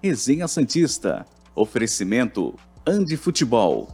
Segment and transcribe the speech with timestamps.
[0.00, 1.26] Resenha Santista.
[1.56, 2.54] Oferecimento
[2.86, 3.88] Andi Futebol.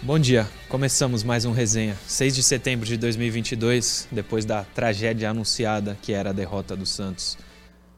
[0.00, 1.96] Bom dia, começamos mais um resenha.
[2.06, 7.36] 6 de setembro de 2022, depois da tragédia anunciada que era a derrota do Santos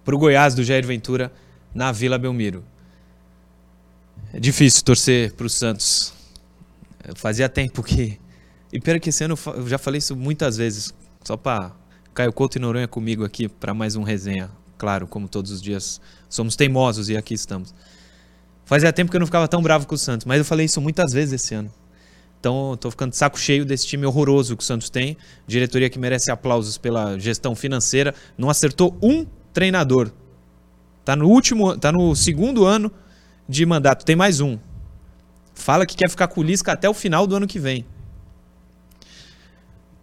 [0.03, 1.31] para o Goiás do Jair Ventura
[1.75, 2.72] na Vila Belmiro.
[4.35, 6.15] É difícil torcer para o Santos.
[7.17, 8.19] Fazia tempo que.
[8.73, 11.73] E pera que esse ano eu já falei isso muitas vezes, só para
[12.15, 14.51] Caio Couto e Noronha comigo aqui para mais um resenha.
[14.79, 16.01] Claro, como todos os dias
[16.31, 17.75] somos teimosos e aqui estamos.
[18.65, 20.81] Fazia tempo que eu não ficava tão bravo com o Santos, mas eu falei isso
[20.81, 21.71] muitas vezes esse ano.
[22.41, 25.17] Então, estou ficando de saco cheio desse time horroroso que o Santos tem.
[25.47, 28.15] Diretoria que merece aplausos pela gestão financeira.
[28.37, 30.11] Não acertou um treinador.
[31.05, 32.91] Tá no último, tá no segundo ano
[33.49, 34.59] de mandato, tem mais um.
[35.55, 37.85] Fala que quer ficar com o Lisca até o final do ano que vem.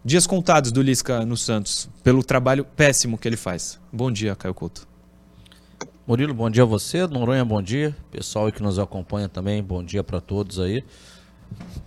[0.04, 3.78] Dias contados do Lisca no Santos, pelo trabalho péssimo que ele faz.
[3.92, 4.88] Bom dia, Caio Couto.
[6.06, 7.06] Murilo, bom dia a você.
[7.06, 7.94] Noronha, bom dia.
[8.10, 10.82] Pessoal que nos acompanha também, bom dia para todos aí.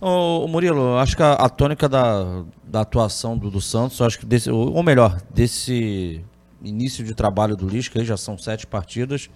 [0.00, 4.26] Ô, Murilo, acho que a, a tônica da, da atuação do, do Santos, acho que
[4.26, 6.24] desse, ou melhor, desse
[6.62, 9.28] início de trabalho do Lisca, aí já são sete partidas,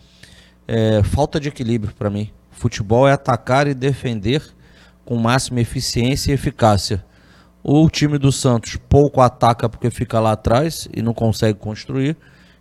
[0.69, 2.30] é, falta de equilíbrio para mim.
[2.50, 4.42] Futebol é atacar e defender
[5.05, 7.02] com máxima eficiência e eficácia.
[7.62, 12.16] O time do Santos pouco ataca porque fica lá atrás e não consegue construir.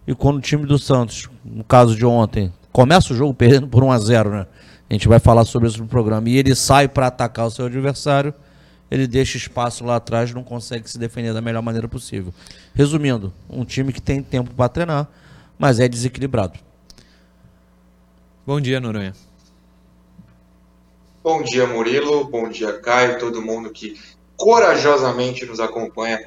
[0.08, 3.84] E quando o time do Santos, no caso de ontem, começa o jogo perdendo por
[3.84, 4.48] 1 a 0 né?
[4.90, 6.30] A gente vai falar sobre isso no programa.
[6.30, 8.34] E ele sai para atacar o seu adversário,
[8.90, 12.34] ele deixa espaço lá atrás, não consegue se defender da melhor maneira possível.
[12.74, 15.10] Resumindo, um time que tem tempo para treinar,
[15.60, 16.67] mas é desequilibrado.
[18.48, 19.14] Bom dia, Noronha.
[21.22, 22.24] Bom dia, Murilo.
[22.24, 23.20] Bom dia, Caio.
[23.20, 24.00] Todo mundo que
[24.38, 26.18] corajosamente nos acompanha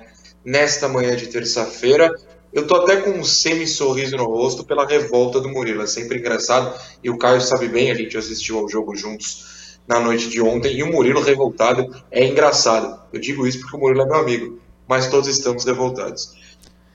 [0.45, 2.15] nesta manhã de terça-feira.
[2.53, 5.81] Eu tô até com um semi-sorriso no rosto pela revolta do Murilo.
[5.81, 6.79] É sempre engraçado.
[7.03, 10.77] E o Caio sabe bem, a gente assistiu ao jogo juntos na noite de ontem.
[10.77, 13.01] E o Murilo revoltado é engraçado.
[13.15, 14.61] Eu digo isso porque o Murilo é meu amigo.
[14.87, 16.35] Mas todos estamos revoltados.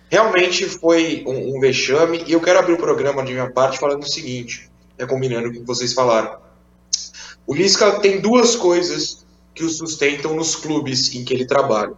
[0.07, 2.23] Realmente foi um, um vexame.
[2.27, 5.57] E eu quero abrir o programa de minha parte falando o seguinte: é combinando com
[5.57, 6.37] o que vocês falaram.
[7.47, 11.93] O Lisca tem duas coisas que o sustentam nos clubes em que ele trabalha.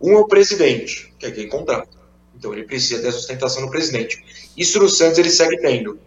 [0.00, 1.96] Um é o presidente, que é quem contrata.
[2.36, 4.22] Então ele precisa ter sustentação do presidente.
[4.56, 5.98] Isso no Santos ele segue tendo.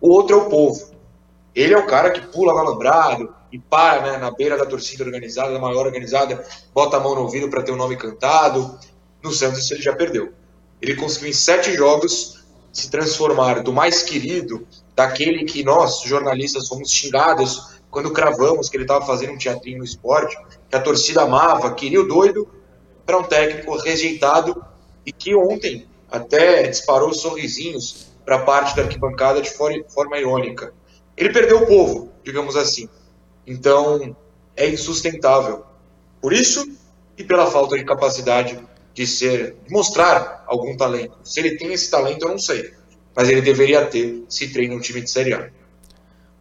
[0.00, 0.90] O outro é o povo.
[1.54, 5.04] Ele é o cara que pula no alambrado e para né, na beira da torcida
[5.04, 8.78] organizada, da maior organizada, bota a mão no ouvido para ter o nome cantado.
[9.22, 10.32] No Santos isso ele já perdeu.
[10.80, 14.66] Ele conseguiu em sete jogos se transformar do mais querido,
[14.98, 19.84] daquele que nós, jornalistas, fomos xingados quando cravamos que ele estava fazendo um teatrinho no
[19.84, 20.36] esporte,
[20.68, 22.48] que a torcida amava, queria o doido,
[23.06, 24.60] para um técnico rejeitado
[25.06, 30.74] e que ontem até disparou sorrisinhos para a parte da arquibancada de forma irônica.
[31.16, 32.88] Ele perdeu o povo, digamos assim.
[33.46, 34.16] Então,
[34.56, 35.64] é insustentável.
[36.20, 36.66] Por isso
[37.16, 38.58] e pela falta de capacidade
[38.92, 41.16] de ser, de mostrar algum talento.
[41.22, 42.76] Se ele tem esse talento, eu não sei.
[43.18, 45.50] Mas ele deveria ter se treina um time de Série A.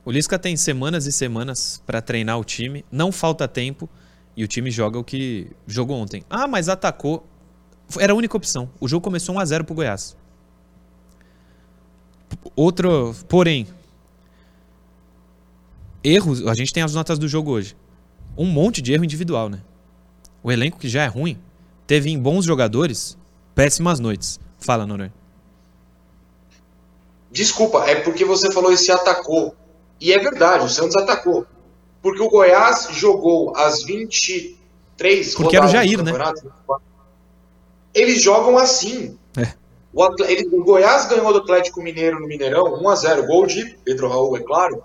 [0.06, 3.90] O Lisca tem semanas e semanas para treinar o time, não falta tempo
[4.36, 6.24] e o time joga o que jogou ontem.
[6.30, 7.26] Ah, mas atacou.
[7.98, 8.70] Era a única opção.
[8.80, 10.16] O jogo começou 1 a 0 pro Goiás.
[12.56, 13.66] Outro, porém,
[16.04, 17.76] erros, a gente tem as notas do jogo hoje.
[18.38, 19.64] Um monte de erro individual, né?
[20.44, 21.40] O elenco que já é ruim
[21.88, 23.18] teve em bons jogadores
[23.56, 24.40] péssimas noites.
[24.60, 25.12] Fala, Noronha.
[27.32, 29.56] Desculpa, é porque você falou esse atacou.
[30.00, 31.46] E é verdade, o Santos atacou.
[32.02, 36.12] Porque o Goiás jogou as 23 Porque era o Jair, né?
[37.94, 39.18] eles jogam assim.
[39.36, 39.54] É.
[39.94, 44.38] O, ele, o, Goiás ganhou do Atlético Mineiro no Mineirão, 1x0, gol de Pedro Raul,
[44.38, 44.84] é claro,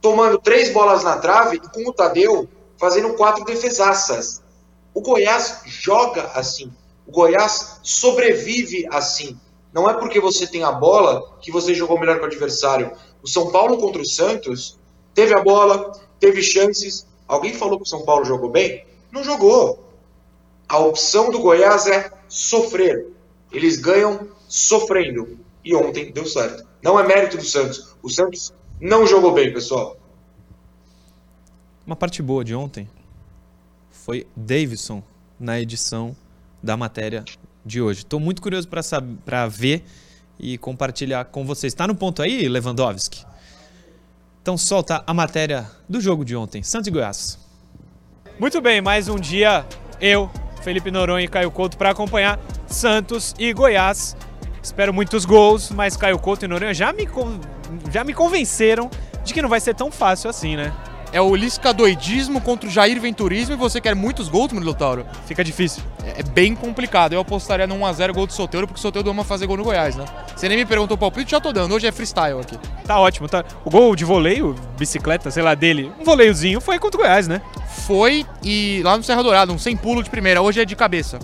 [0.00, 4.40] tomando três bolas na trave e com o Tadeu fazendo quatro defesaças.
[4.94, 6.72] O Goiás joga assim.
[7.06, 9.38] O Goiás sobrevive assim.
[9.72, 12.92] Não é porque você tem a bola que você jogou melhor que o adversário.
[13.22, 14.78] O São Paulo contra o Santos
[15.14, 17.06] teve a bola, teve chances.
[17.26, 18.86] Alguém falou que o São Paulo jogou bem?
[19.12, 19.84] Não jogou.
[20.68, 23.06] A opção do Goiás é sofrer.
[23.52, 25.38] Eles ganham sofrendo.
[25.64, 26.66] E ontem deu certo.
[26.82, 27.96] Não é mérito do Santos.
[28.02, 29.96] O Santos não jogou bem, pessoal.
[31.86, 32.88] Uma parte boa de ontem
[33.90, 35.02] foi Davidson
[35.38, 36.16] na edição
[36.62, 37.24] da matéria
[37.64, 38.00] de hoje.
[38.00, 38.68] Estou muito curioso
[39.24, 39.84] para ver
[40.38, 41.72] e compartilhar com vocês.
[41.72, 43.24] Está no ponto aí, Lewandowski?
[44.42, 47.38] Então solta a matéria do jogo de ontem, Santos e Goiás.
[48.38, 49.66] Muito bem, mais um dia
[50.00, 50.30] eu,
[50.62, 54.16] Felipe Noronha e Caio Couto para acompanhar Santos e Goiás.
[54.62, 57.06] Espero muitos gols, mas Caio Couto e Noronha já me,
[57.92, 58.88] já me convenceram
[59.24, 60.72] de que não vai ser tão fácil assim, né?
[61.10, 65.06] É o liscadoidismo contra o Jair Venturismo e você quer muitos gols, Murilo Tauro?
[65.26, 65.82] Fica difícil.
[66.04, 67.14] É, é bem complicado.
[67.14, 69.96] Eu apostaria no 1x0 gol do Soteiro, porque o Soteiro ama fazer gol no Goiás,
[69.96, 70.04] né?
[70.36, 71.74] Você nem me perguntou o palpite, já tô dando.
[71.74, 72.58] Hoje é freestyle aqui.
[72.84, 73.42] Tá ótimo, tá.
[73.64, 77.40] O gol de voleio, bicicleta, sei lá, dele, um voleiozinho, foi contra o Goiás, né?
[77.86, 80.42] Foi e lá no Serra Dourada, um sem pulo de primeira.
[80.42, 81.18] Hoje é de cabeça.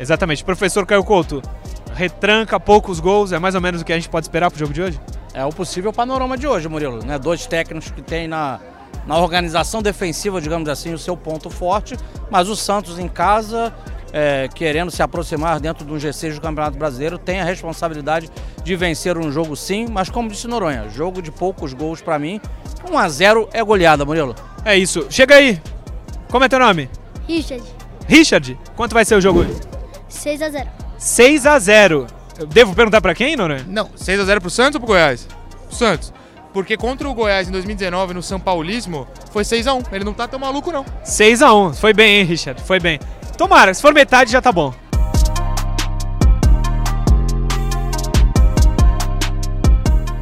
[0.00, 0.44] Exatamente.
[0.44, 1.40] Professor Caio Couto,
[1.94, 4.72] retranca poucos gols, é mais ou menos o que a gente pode esperar pro jogo
[4.72, 5.00] de hoje?
[5.32, 7.04] É o possível panorama de hoje, Murilo.
[7.04, 7.18] Né?
[7.18, 8.58] Dois técnicos que tem na,
[9.08, 11.96] na organização defensiva, digamos assim, o seu ponto forte,
[12.30, 13.74] mas o Santos em casa,
[14.12, 18.30] é, querendo se aproximar dentro do G6 do Campeonato Brasileiro, tem a responsabilidade
[18.62, 22.38] de vencer um jogo sim, mas como disse Noronha, jogo de poucos gols para mim,
[22.88, 24.34] 1 a 0 é goleada, Murilo.
[24.62, 25.06] É isso.
[25.08, 25.58] Chega aí.
[26.30, 26.90] Como é teu nome?
[27.26, 27.64] Richard.
[28.06, 29.56] Richard, quanto vai ser o jogo hoje?
[30.10, 30.68] 6 a 0.
[30.98, 32.06] 6 a 0.
[32.38, 33.64] Eu devo perguntar para quem, Noronha?
[33.66, 35.26] Não, 6 a 0 pro Santos ou pro Goiás?
[35.66, 36.12] Pro Santos.
[36.58, 39.92] Porque contra o Goiás em 2019 no São Paulismo foi 6x1.
[39.92, 40.84] Ele não tá tão maluco, não.
[41.04, 41.74] 6x1.
[41.74, 42.60] Foi bem, hein, Richard?
[42.60, 42.98] Foi bem.
[43.36, 44.74] Tomara, se for metade já tá bom.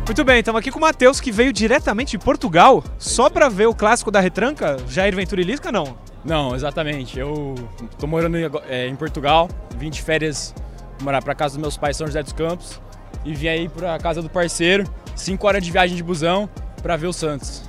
[0.04, 3.68] Muito bem, estamos aqui com o Matheus, que veio diretamente de Portugal, só para ver
[3.68, 5.96] o clássico da retranca, Jair Ventura e Lisca, não?
[6.22, 7.18] Não, exatamente.
[7.18, 7.54] Eu
[7.98, 10.54] tô morando em, é, Portugal, vim de férias
[11.00, 12.78] morar para casa dos meus pais São José dos Campos
[13.24, 14.84] e vim aí para casa do parceiro,
[15.16, 16.48] 5 horas de viagem de busão
[16.82, 17.62] para ver o Santos.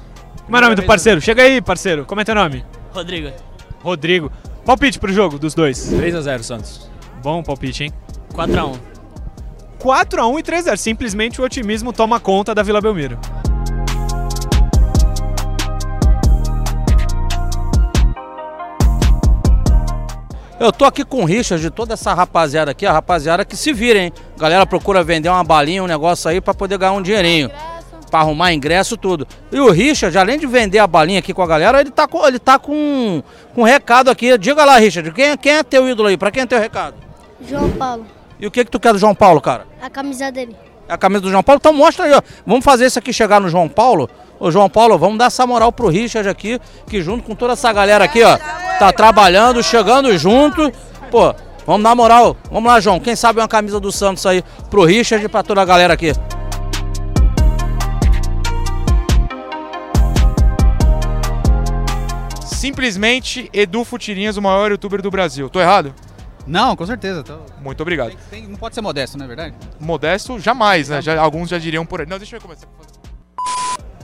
[0.46, 1.20] Como é o nome do parceiro?
[1.20, 2.06] Chega aí, parceiro.
[2.06, 2.64] Como é teu nome?
[2.92, 3.32] Rodrigo.
[3.82, 4.32] Rodrigo.
[4.66, 5.88] Palpite pro jogo dos dois.
[5.88, 6.90] 3 a 0 Santos.
[7.24, 7.94] Bom palpite, hein?
[8.34, 8.74] 4 a 1.
[9.80, 10.78] 4 a 1 e 3 a 0.
[10.78, 13.18] Simplesmente o otimismo toma conta da Vila Belmiro.
[20.60, 23.72] Eu tô aqui com o Richard, de toda essa rapaziada aqui, a rapaziada que se
[23.72, 24.14] vira, hein?
[24.38, 27.52] Galera procura vender uma balinha, um negócio aí para poder ganhar um dinheirinho.
[28.10, 29.28] Pra arrumar ingresso, tudo.
[29.52, 32.26] E o Richard, além de vender a balinha aqui com a galera, ele tá com,
[32.26, 33.22] ele tá com,
[33.54, 34.36] com um recado aqui.
[34.38, 36.18] Diga lá, Richard, quem, quem é teu ídolo aí?
[36.18, 36.96] Pra quem é teu recado?
[37.48, 38.08] João Paulo.
[38.40, 39.68] E o que que tu quer do João Paulo, cara?
[39.80, 40.56] A camisa dele.
[40.90, 41.58] É a camisa do João Paulo?
[41.60, 42.22] Então mostra aí, ó.
[42.46, 44.10] Vamos fazer isso aqui chegar no João Paulo.
[44.40, 47.72] Ô, João Paulo, vamos dar essa moral pro Richard aqui, que junto com toda essa
[47.74, 48.38] galera aqui, ó,
[48.78, 50.72] tá trabalhando, chegando junto.
[51.10, 51.34] Pô,
[51.66, 52.38] vamos dar moral.
[52.52, 53.00] Vamos lá, João.
[53.00, 56.12] Quem sabe uma camisa do Santos aí pro Richard e pra toda a galera aqui.
[62.44, 65.50] Simplesmente Edu Futirinhas, o maior youtuber do Brasil.
[65.50, 65.94] Tô errado?
[66.46, 67.24] Não, com certeza.
[67.24, 67.38] Tô...
[67.62, 68.10] Muito obrigado.
[68.30, 69.54] Tem- tem- não pode ser modesto, não é verdade?
[69.80, 71.02] Modesto, jamais, né?
[71.02, 72.08] Já, alguns já diriam por aí.
[72.08, 72.68] Não, deixa eu começar.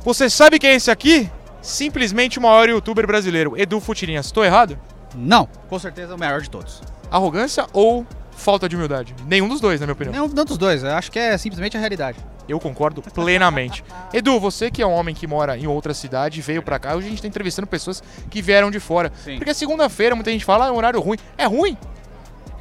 [0.03, 1.31] Você sabe quem é esse aqui?
[1.61, 4.33] Simplesmente o maior youtuber brasileiro, Edu Futirinhas.
[4.33, 4.77] Tô errado?
[5.15, 6.81] Não, com certeza o maior de todos.
[7.09, 8.05] Arrogância ou
[8.35, 9.15] falta de humildade?
[9.25, 10.11] Nenhum dos dois, na minha opinião.
[10.11, 12.17] Nenhum dos dois, eu acho que é simplesmente a realidade.
[12.50, 13.81] Eu concordo plenamente.
[14.13, 17.07] Edu, você que é um homem que mora em outra cidade, veio pra cá, hoje
[17.07, 19.09] a gente tá entrevistando pessoas que vieram de fora.
[19.23, 19.38] Sim.
[19.38, 21.17] Porque segunda-feira muita gente fala, ah, é um horário ruim.
[21.38, 21.77] É ruim?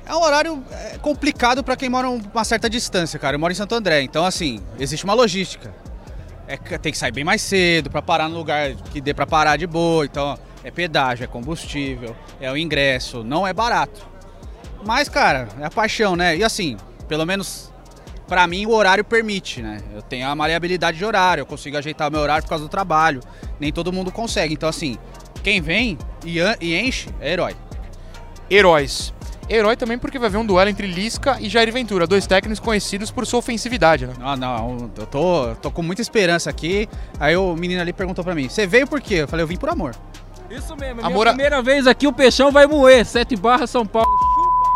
[0.07, 3.35] É um horário é, complicado pra quem mora uma certa distância, cara.
[3.35, 5.75] Eu moro em Santo André, então assim, existe uma logística.
[6.47, 9.57] É, tem que sair bem mais cedo pra parar no lugar que dê pra parar
[9.57, 10.05] de boa.
[10.05, 14.07] Então, é pedágio, é combustível, é o ingresso, não é barato.
[14.85, 16.37] Mas, cara, é a paixão, né?
[16.37, 16.77] E assim,
[17.09, 17.73] pelo menos
[18.27, 19.79] pra mim o horário permite, né?
[19.95, 23.21] Eu tenho a maleabilidade de horário, eu consigo ajeitar meu horário por causa do trabalho.
[23.61, 24.55] Nem todo mundo consegue.
[24.55, 24.97] Então, assim,
[25.43, 27.57] quem vem e, e enche é herói.
[28.51, 29.13] Heróis.
[29.53, 33.11] Herói também porque vai haver um duelo entre Lisca e Jair Ventura, dois técnicos conhecidos
[33.11, 34.15] por sua ofensividade, né?
[34.23, 36.89] Ah, não, eu tô, tô com muita esperança aqui.
[37.21, 39.17] Aí o menino ali perguntou pra mim: Você veio por quê?
[39.17, 39.95] Eu falei: Eu vim por amor.
[40.51, 43.05] Isso mesmo, é Amor a- primeira vez aqui, o Peixão vai moer.
[43.07, 44.09] 7 barra São Paulo.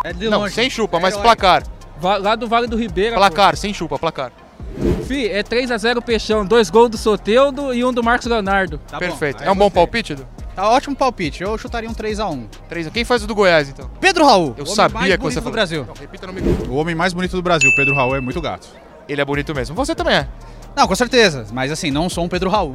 [0.05, 1.63] É de Não, sem chupa, mas placar.
[1.99, 3.17] Va- Lá do Vale do Ribeira.
[3.17, 4.31] Placar, sem chupa, placar.
[4.31, 5.05] pô.
[5.07, 6.45] Fi, é 3x0 o Peixão.
[6.45, 8.79] Dois gols do Soteudo e um do Marcos Leonardo.
[8.87, 9.43] Tá bom, Perfeito.
[9.43, 10.27] aí É um bom palpite, Edu?
[10.57, 11.43] Tá ótimo palpite.
[11.43, 12.47] Eu chutaria um 3x1.
[12.67, 12.89] Três.
[12.89, 13.91] Quem faz o do Goiás, então?
[14.01, 14.55] Pedro Raul.
[14.57, 15.53] Eu o homem sabia mais que bonito você do falou.
[15.53, 15.85] Brasil.
[15.87, 16.69] Não, repita no microfone.
[16.71, 18.67] O homem mais bonito do Brasil, Pedro Raul, é muito gato.
[19.07, 19.77] Ele é bonito mesmo.
[19.77, 20.29] Você também é.
[20.75, 21.47] Não, com certeza.
[21.53, 22.75] Mas assim, não sou um Pedro Raul.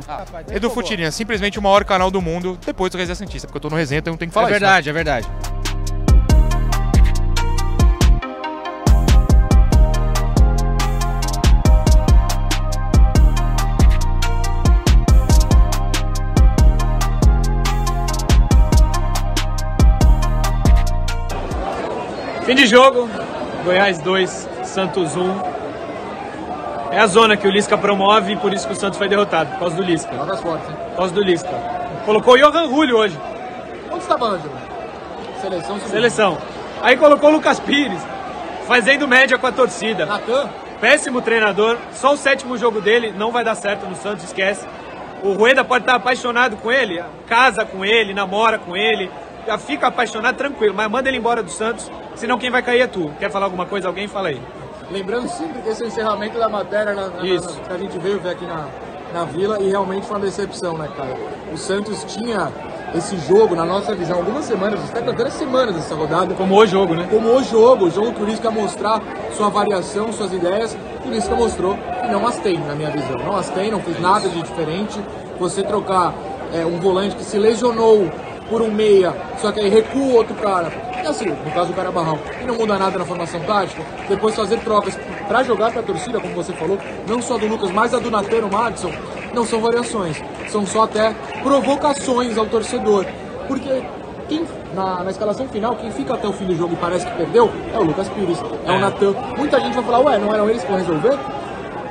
[0.52, 3.70] Edu Futirinha, simplesmente o maior canal do mundo depois do Resenha Santista, porque eu tô
[3.70, 4.60] no resenha, então eu tenho que falar é isso.
[4.60, 4.68] né?
[4.68, 5.28] verdade, é verdade.
[22.52, 23.10] Fim de jogo.
[23.64, 25.42] Goiás 2, Santos 1.
[26.92, 29.52] É a zona que o Lisca promove e por isso que o Santos foi derrotado,
[29.52, 30.14] por causa do Lisca.
[30.14, 30.76] Joga forte, hein?
[30.90, 31.50] Por causa do Lisca.
[32.04, 33.18] Colocou o Johan Julio hoje.
[33.90, 34.52] Onde está Ângelo?
[35.40, 35.80] Seleção.
[35.80, 36.38] Seleção.
[36.82, 38.02] Aí colocou o Lucas Pires,
[38.68, 40.06] fazendo média com a torcida.
[40.06, 40.50] Natan?
[40.82, 44.68] Péssimo treinador, só o sétimo jogo dele não vai dar certo no Santos, esquece.
[45.24, 49.10] O Rueda pode estar apaixonado com ele, casa com ele, namora com ele,
[49.46, 52.88] já fica apaixonado tranquilo, mas manda ele embora do Santos, senão quem vai cair é
[52.88, 53.12] tu.
[53.20, 53.88] Quer falar alguma coisa?
[53.88, 54.42] Alguém fala aí.
[54.92, 57.48] Lembrando sempre que esse é o encerramento da matéria na, na, Isso.
[57.50, 58.68] na- que a gente veio ver aqui na,
[59.14, 61.16] na Vila e realmente foi uma decepção, né, cara?
[61.54, 62.52] O Santos tinha
[62.94, 66.34] esse jogo, na nossa visão, algumas semanas, até primeiras semanas dessa rodada.
[66.34, 67.08] Como o jogo, né?
[67.10, 69.02] Como o jogo, o jogo que o Lisca mostrar
[69.34, 73.18] sua variação, suas ideias, e o Lisca mostrou que não as tem, na minha visão.
[73.20, 75.00] Não as tem, não fez nada de diferente.
[75.40, 76.14] Você trocar
[76.54, 78.10] é, um volante que se lesionou
[78.52, 80.68] por um meia, só que aí recua outro cara.
[80.94, 83.82] É assim, no caso do cara Barral, e não muda nada na formação tática.
[84.10, 86.78] Depois fazer trocas pra jogar pra torcida, como você falou,
[87.08, 88.92] não só do Lucas, mas a do Natan e o Madison,
[89.34, 90.22] não são variações.
[90.50, 93.06] São só até provocações ao torcedor.
[93.48, 93.82] Porque
[94.28, 97.16] quem, na, na escalação final, quem fica até o fim do jogo e parece que
[97.16, 99.14] perdeu é o Lucas Pires, é, o Natan.
[99.38, 101.18] Muita gente vai falar, ué, não eram eles que vão resolver?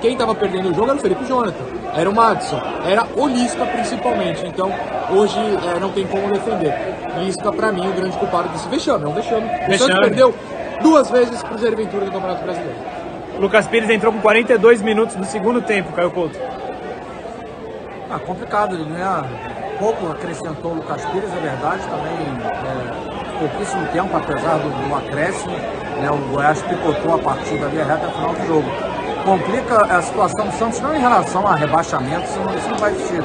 [0.03, 1.65] Quem tava perdendo o jogo era o Felipe Jonathan,
[1.95, 4.47] era o Madison, era o Lisca principalmente.
[4.47, 4.73] Então,
[5.11, 6.75] hoje é, não tem como defender.
[7.19, 9.47] Lisca, pra mim, o grande culpado desse vexame, é um vexame.
[9.47, 9.79] O Vexame.
[9.79, 10.35] Santos perdeu
[10.83, 12.77] duas vezes pro Jair Ventura no Campeonato Brasileiro.
[13.39, 16.39] Lucas Pires entrou com 42 minutos no segundo tempo, Caio Couto.
[18.11, 19.25] Ah, complicado, ele né?
[19.79, 22.13] pouco acrescentou o Lucas Pires, é verdade, também
[22.53, 26.11] é, pouquíssimo tempo, apesar do, do acréscimo, né?
[26.11, 28.90] o Goiás picotou a partida ali reta no final do jogo.
[29.25, 32.93] Complica a situação do Santos não em relação a rebaixamento, isso não, isso não vai
[32.93, 33.23] existir,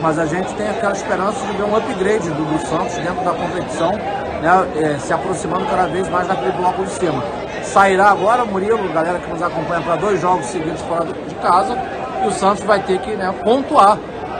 [0.00, 3.32] mas a gente tem aquela esperança de ver um upgrade do, do Santos dentro da
[3.32, 4.68] competição, né?
[4.76, 7.22] é, se aproximando cada vez mais daquele bloco de cima.
[7.62, 11.76] Sairá agora, Murilo, galera que nos acompanha, para dois jogos seguidos fora de casa,
[12.22, 13.98] e o Santos vai ter que né, pontuar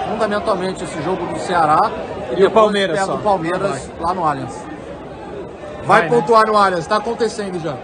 [0.09, 1.79] fundamentalmente esse jogo do Ceará
[2.31, 3.15] E o depois Palmeiras pega só.
[3.15, 4.65] o Palmeiras lá no Allianz.
[5.85, 6.09] Vai, Vai, né?
[6.17, 7.77] pontuar no Allianz, tá acontecendo já.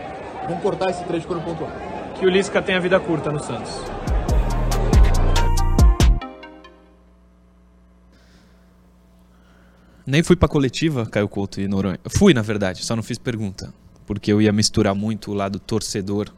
[0.47, 1.71] Vamos cortar esse trecho quando pontuar.
[2.19, 3.81] Que o Lisca tem a vida curta no Santos.
[10.07, 11.99] Nem fui pra coletiva, Caio Couto e Noronha.
[12.09, 13.73] Fui, na verdade, só não fiz pergunta.
[14.07, 16.33] Porque eu ia misturar muito o lado torcedor.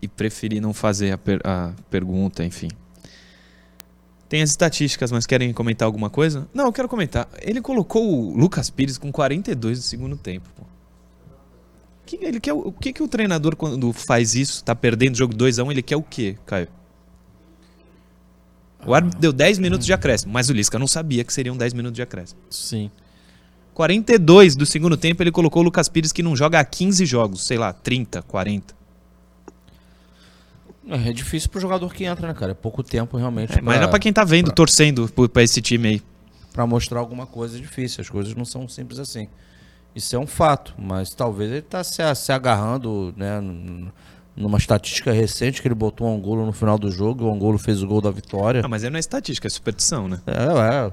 [0.00, 2.68] E preferi não fazer a, per- a pergunta, enfim.
[4.28, 6.48] Tem as estatísticas, mas querem comentar alguma coisa?
[6.52, 7.28] Não, eu quero comentar.
[7.40, 8.02] Ele colocou
[8.32, 10.48] o Lucas Pires com 42 do segundo tempo.
[10.56, 10.64] Pô.
[12.04, 15.34] Que, ele quer, o que, que o treinador, quando faz isso, tá perdendo o jogo
[15.34, 16.68] 2x1, ele quer o quê, Caio?
[18.84, 21.72] O árbitro deu 10 minutos de acréscimo, mas o Lisca não sabia que seriam 10
[21.72, 22.40] minutos de acréscimo.
[22.50, 22.90] Sim.
[23.74, 27.46] 42 do segundo tempo, ele colocou o Lucas Pires que não joga há 15 jogos,
[27.46, 28.74] sei lá, 30, 40.
[30.88, 32.50] É, é difícil pro jogador que entra, né, cara?
[32.50, 33.56] É pouco tempo realmente.
[33.58, 36.02] É, mas era pra quem tá vendo, torcendo por- pra esse time aí.
[36.52, 38.00] Pra mostrar alguma coisa é difícil.
[38.02, 39.28] As coisas não são simples assim.
[39.94, 43.40] Isso é um fato, mas talvez ele tá se, se agarrando, né,
[44.34, 47.82] numa estatística recente que ele botou um Angulo no final do jogo, o Angulo fez
[47.82, 48.62] o gol da vitória.
[48.64, 50.20] Ah, mas aí não é estatística, é superstição, né?
[50.26, 50.92] É, é.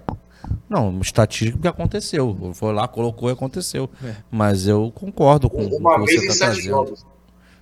[0.67, 2.51] Não, uma estatística que aconteceu.
[2.53, 3.89] Foi lá, colocou e aconteceu.
[4.03, 4.15] É.
[4.31, 6.65] Mas eu concordo com, com o que você está trazendo.
[6.65, 7.05] jogos.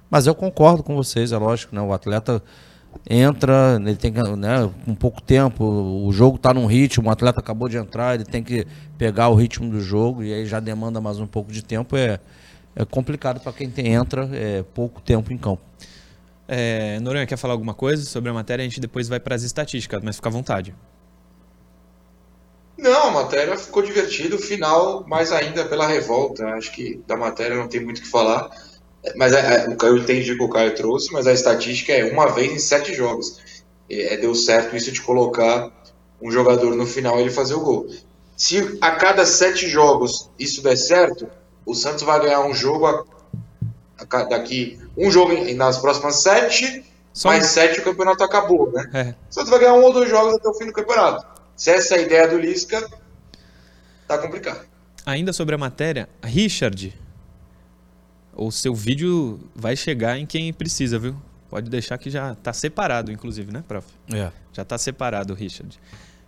[0.10, 1.82] Mas eu concordo com vocês, é lógico, né?
[1.82, 2.42] O atleta
[3.10, 7.40] entra, ele tem que, né, com pouco tempo, o jogo tá num ritmo, o atleta
[7.40, 8.66] acabou de entrar, ele tem que
[8.98, 12.20] pegar o ritmo do jogo e aí já demanda mais um pouco de tempo, é,
[12.76, 15.62] é complicado para quem tem, entra, é pouco tempo em campo.
[16.48, 18.64] É, Noronha, quer falar alguma coisa sobre a matéria?
[18.64, 20.74] A gente depois vai pras estatísticas, mas fica à vontade.
[22.78, 26.46] Não, a matéria ficou divertida, o final mais ainda pela revolta.
[26.50, 28.50] Acho que da matéria não tem muito o que falar.
[29.16, 32.28] Mas é, é, Caio entendi o que o Caio trouxe, mas a estatística é uma
[32.32, 33.40] vez em sete jogos.
[33.90, 35.72] É, deu certo isso de colocar
[36.22, 37.88] um jogador no final e ele fazer o gol.
[38.36, 41.28] Se a cada sete jogos isso der certo,
[41.66, 43.04] o Santos vai ganhar um jogo a-
[44.00, 46.84] a daqui um jogo nas próximas sete,
[47.14, 48.90] Só mais um- sete o campeonato acabou, né?
[48.94, 49.16] É.
[49.30, 51.26] O Santos vai ganhar um ou dois jogos até o fim do campeonato.
[51.56, 52.88] Se essa é a ideia do Lisca,
[54.08, 54.62] tá complicado.
[55.06, 56.94] Ainda sobre a matéria, Richard,
[58.38, 61.16] o seu vídeo vai chegar em quem precisa, viu?
[61.50, 63.88] Pode deixar que já tá separado, inclusive, né, prof?
[64.14, 64.32] É.
[64.54, 65.80] Já tá separado, Richard.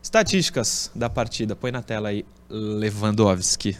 [0.02, 3.78] Estatísticas da partida, põe na tela aí, Lewandowski.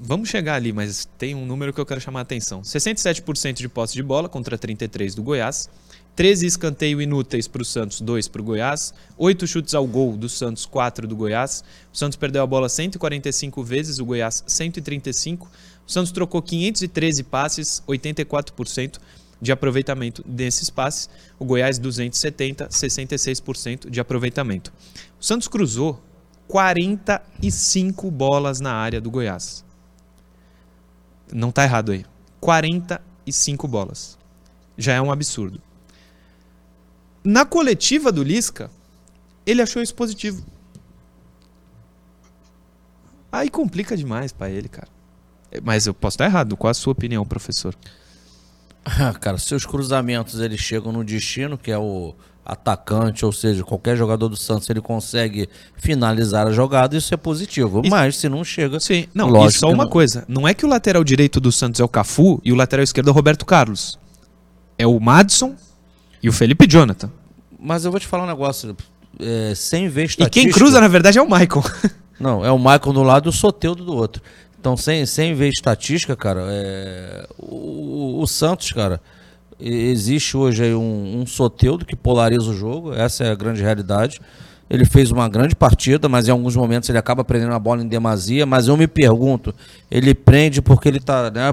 [0.00, 2.62] Vamos chegar ali, mas tem um número que eu quero chamar a atenção.
[2.62, 5.70] 67% de posse de bola contra 33 do Goiás.
[6.14, 8.92] 13 escanteio inúteis para o Santos, 2 para o Goiás.
[9.16, 11.64] 8 chutes ao gol do Santos, 4 do Goiás.
[11.92, 15.48] O Santos perdeu a bola 145 vezes, o Goiás 135.
[15.86, 18.98] O Santos trocou 513 passes, 84%.
[19.42, 21.10] de aproveitamento desses passes.
[21.36, 24.72] O Goiás 270, 66% de aproveitamento.
[25.20, 26.00] O Santos cruzou
[26.46, 29.64] 45 bolas na área do Goiás.
[31.32, 32.06] Não está errado aí.
[32.40, 34.16] 45 bolas.
[34.78, 35.60] Já é um absurdo.
[37.24, 38.70] Na coletiva do Lisca,
[39.44, 40.44] ele achou isso positivo.
[43.32, 44.88] Aí complica demais para ele, cara.
[45.62, 46.56] Mas eu posso estar errado.
[46.56, 47.74] Qual a sua opinião, professor?
[48.84, 53.96] Ah, cara, seus cruzamentos eles chegam no destino, que é o atacante, ou seja, qualquer
[53.96, 57.82] jogador do Santos ele consegue finalizar a jogada, isso é positivo.
[57.88, 59.28] Mas se não chega, sim, não.
[59.28, 59.90] lógico e só uma não.
[59.90, 62.82] coisa, não é que o lateral direito do Santos é o Cafu e o lateral
[62.82, 63.98] esquerdo é o Roberto Carlos.
[64.76, 65.54] É o Madison
[66.20, 67.10] e o Felipe Jonathan.
[67.60, 68.76] Mas eu vou te falar um negócio,
[69.20, 70.30] é, sem ver E estatística...
[70.30, 71.62] quem cruza na verdade é o Michael.
[72.18, 74.22] Não, é o Michael do lado e o Soteudo do outro.
[74.62, 79.00] Então, sem, sem ver estatística, cara, é, o, o Santos, cara,
[79.58, 84.20] existe hoje aí um, um Soteudo que polariza o jogo, essa é a grande realidade.
[84.70, 87.88] Ele fez uma grande partida, mas em alguns momentos ele acaba prendendo a bola em
[87.88, 88.46] demasia.
[88.46, 89.52] Mas eu me pergunto,
[89.90, 91.52] ele prende porque ele tá né,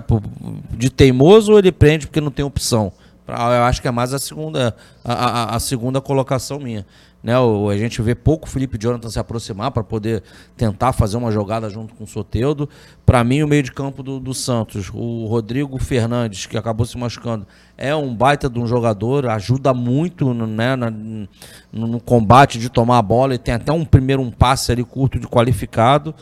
[0.78, 2.94] de teimoso ou ele prende porque não tem opção?
[3.28, 6.86] Eu acho que é mais a segunda, a, a- a segunda colocação minha.
[7.22, 10.24] Né, o- a gente vê pouco o Felipe Jonathan se aproximar para poder
[10.56, 12.70] tentar fazer uma jogada junto com o Soteudo.
[13.06, 16.98] Para mim, o meio de campo do, do Santos, o Rodrigo Fernandes, que acabou se
[16.98, 17.46] machucando,
[17.78, 21.28] é um baita de um jogador, ajuda muito né, na- no,
[21.74, 25.20] no combate de tomar a bola e tem até um primeiro um passe ali curto
[25.20, 26.16] de qualificado.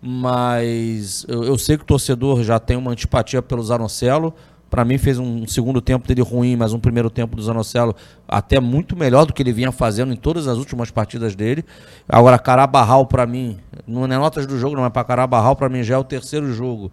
[0.00, 4.32] Mas eu, eu sei que o torcedor já tem uma antipatia pelo Zanocelo.
[4.70, 7.96] Para mim fez um segundo tempo dele ruim, mas um primeiro tempo do Zanocelo
[8.26, 11.64] até muito melhor do que ele vinha fazendo em todas as últimas partidas dele.
[12.08, 15.82] Agora Carabarral para mim, não é notas do jogo, não é para Carabarral para mim
[15.82, 16.92] já é o terceiro jogo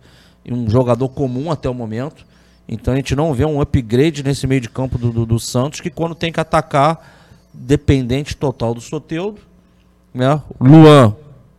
[0.54, 2.26] um jogador comum até o momento.
[2.68, 5.82] Então a gente não vê um upgrade nesse meio de campo do, do, do Santos
[5.82, 7.14] que quando tem que atacar
[7.54, 9.40] dependente total do Soteudo,
[10.14, 10.42] né?
[10.60, 11.16] Luan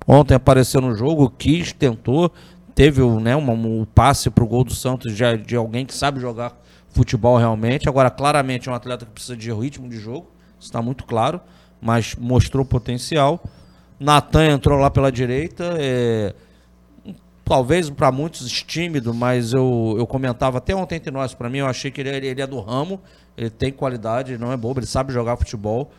[0.07, 2.31] ontem apareceu no jogo, quis, tentou,
[2.77, 6.21] teve né, uma- um passe para o gol do Santos de, de alguém que sabe
[6.21, 6.53] jogar
[6.91, 7.89] futebol realmente.
[7.89, 10.29] Agora, claramente, é um atleta que precisa de ritmo de jogo,
[10.61, 11.41] está muito claro,
[11.81, 13.43] mas mostrou potencial.
[13.99, 16.35] Natan entrou lá pela direita, é,
[17.45, 21.67] talvez para muitos tímido, mas eu, eu comentava até ontem entre nós, para mim eu
[21.67, 23.01] achei que ele, ele é do ramo,
[23.37, 25.91] ele tem qualidade, ele não é bobo, ele sabe jogar futebol,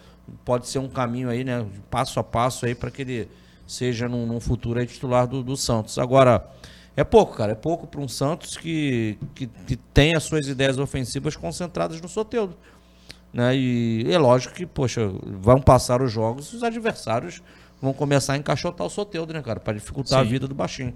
[0.45, 3.29] pode ser um caminho aí, né, passo a passo aí para que ele
[3.67, 5.99] seja num, num futuro titular do, do Santos.
[5.99, 6.49] Agora,
[6.95, 10.79] é pouco, cara, é pouco para um Santos que, que, que tem as suas ideias
[10.79, 12.57] ofensivas concentradas no Soteudo.
[13.31, 13.55] Né?
[13.55, 17.43] E é lógico que, poxa, vão passar os jogos, os adversários
[17.79, 20.29] vão começar a encaixotar o Soteudo, né, cara, para dificultar a Sim.
[20.29, 20.93] vida do baixinho.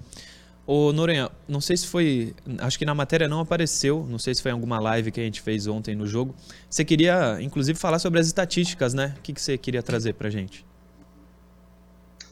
[0.65, 2.33] Ô, Noronha, não sei se foi.
[2.59, 4.05] Acho que na matéria não apareceu.
[4.09, 6.35] Não sei se foi em alguma live que a gente fez ontem no jogo.
[6.69, 9.15] Você queria, inclusive, falar sobre as estatísticas, né?
[9.17, 10.63] O que, que você queria trazer pra gente?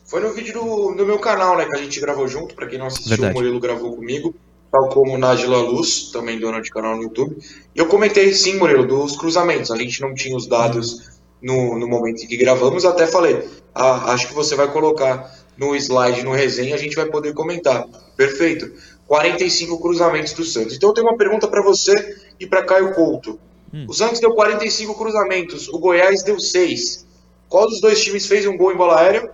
[0.09, 2.79] Foi no vídeo do, do meu canal, né, que a gente gravou junto, pra quem
[2.79, 3.31] não assistiu, Verdade.
[3.31, 4.33] o Murilo gravou comigo,
[4.71, 7.37] tal como Nájila Luz, também dona de canal no YouTube.
[7.75, 9.69] E eu comentei sim, Murilo, dos cruzamentos.
[9.69, 14.11] A gente não tinha os dados no, no momento em que gravamos, até falei, ah,
[14.11, 17.85] acho que você vai colocar no slide, no resenha, a gente vai poder comentar.
[18.17, 18.71] Perfeito.
[19.05, 20.75] 45 cruzamentos do Santos.
[20.75, 23.39] Então eu tenho uma pergunta pra você e pra Caio Couto.
[23.87, 27.05] O Santos deu 45 cruzamentos, o Goiás deu 6.
[27.47, 29.31] Qual dos dois times fez um gol em bola aérea?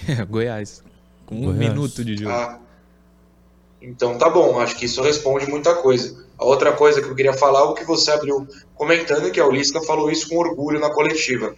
[0.28, 0.82] Goiás.
[1.24, 1.58] Com um Goiás.
[1.58, 2.30] minuto de jogo.
[2.30, 2.58] Ah,
[3.80, 6.24] então tá bom, acho que isso responde muita coisa.
[6.38, 9.46] A outra coisa que eu queria falar é o que você abriu comentando, que a
[9.46, 11.54] Ulisca falou isso com orgulho na coletiva.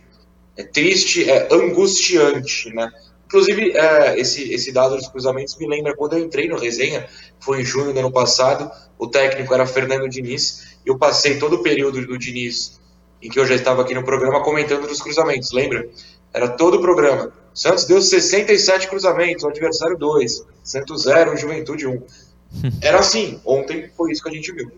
[0.56, 2.90] É triste, é angustiante, né?
[3.26, 7.06] Inclusive, é, esse, esse dado dos cruzamentos me lembra quando eu entrei no resenha,
[7.38, 11.56] foi em junho do ano passado, o técnico era Fernando Diniz, e eu passei todo
[11.56, 12.80] o período do Diniz,
[13.22, 15.88] em que eu já estava aqui no programa, comentando dos cruzamentos, lembra?
[16.32, 17.32] Era todo o programa.
[17.58, 20.46] Santos deu 67 cruzamentos, o adversário 2.
[20.62, 22.02] Santos 0, Juventude 1.
[22.80, 23.40] Era assim.
[23.44, 24.70] Ontem foi isso que a gente viu.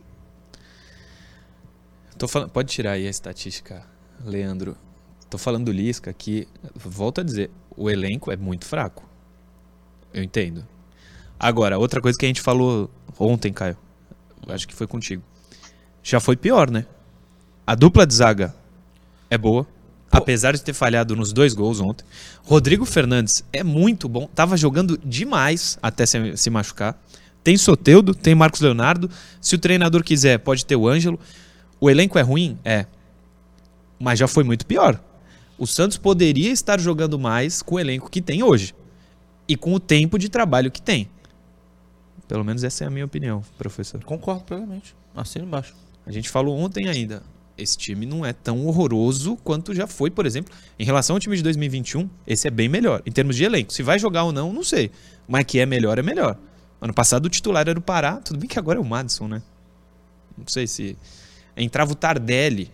[2.16, 3.84] Tô falando, pode tirar aí a estatística,
[4.24, 4.78] Leandro.
[5.28, 9.06] Tô falando do Lisca que, volto a dizer, o elenco é muito fraco.
[10.14, 10.66] Eu entendo.
[11.38, 13.76] Agora, outra coisa que a gente falou ontem, Caio,
[14.48, 15.22] acho que foi contigo.
[16.02, 16.86] Já foi pior, né?
[17.66, 18.54] A dupla de zaga
[19.28, 19.66] é boa,
[20.10, 22.04] apesar de ter falhado nos dois gols ontem.
[22.42, 27.00] Rodrigo Fernandes é muito bom, tava jogando demais até se, se machucar.
[27.42, 29.10] Tem Soteudo, tem Marcos Leonardo.
[29.40, 31.18] Se o treinador quiser, pode ter o Ângelo.
[31.80, 32.58] O elenco é ruim?
[32.64, 32.84] É.
[33.98, 35.00] Mas já foi muito pior.
[35.56, 38.74] O Santos poderia estar jogando mais com o elenco que tem hoje.
[39.48, 41.08] E com o tempo de trabalho que tem.
[42.28, 44.04] Pelo menos essa é a minha opinião, professor.
[44.04, 44.94] Concordo plenamente.
[45.14, 45.74] Assina embaixo.
[46.06, 47.22] A gente falou ontem ainda.
[47.60, 51.36] Esse time não é tão horroroso quanto já foi, por exemplo, em relação ao time
[51.36, 52.08] de 2021.
[52.26, 53.02] Esse é bem melhor.
[53.04, 53.72] Em termos de elenco.
[53.72, 54.90] Se vai jogar ou não, não sei.
[55.28, 56.38] Mas que é melhor, é melhor.
[56.80, 58.16] Ano passado o titular era o Pará.
[58.16, 59.42] Tudo bem que agora é o Madison, né?
[60.36, 60.96] Não sei se.
[61.54, 62.70] Entrava o Tardelli,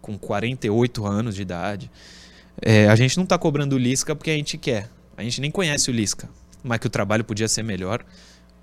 [0.00, 1.90] com 48 anos de idade.
[2.62, 4.88] É, a gente não tá cobrando o Lisca porque a gente quer.
[5.16, 6.28] A gente nem conhece o Lisca.
[6.62, 8.04] Mas que o trabalho podia ser melhor.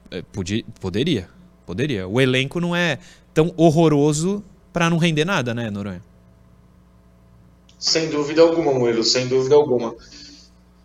[0.10, 1.28] É, podia, poderia.
[1.66, 2.08] Poderia.
[2.08, 3.00] O elenco não é
[3.34, 4.42] tão horroroso
[4.76, 6.04] para não render nada, né, Noronha?
[7.80, 9.96] Sem dúvida alguma, Moelo, sem dúvida alguma.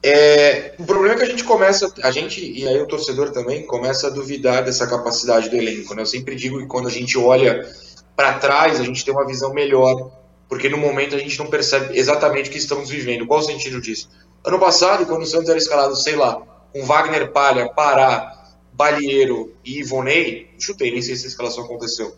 [0.01, 3.67] É, o problema é que a gente começa, a gente, e aí o torcedor também,
[3.67, 5.93] começa a duvidar dessa capacidade do elenco.
[5.93, 6.03] Né?
[6.03, 7.69] Eu sempre digo que quando a gente olha
[8.15, 10.13] para trás, a gente tem uma visão melhor,
[10.49, 13.27] porque no momento a gente não percebe exatamente o que estamos vivendo.
[13.27, 14.09] Qual o sentido disso?
[14.45, 16.41] Ano passado, quando o Santos era escalado, sei lá,
[16.73, 22.15] com Wagner Palha, Pará, Balieiro e Ivonei, chutei, nem sei se a escalação aconteceu.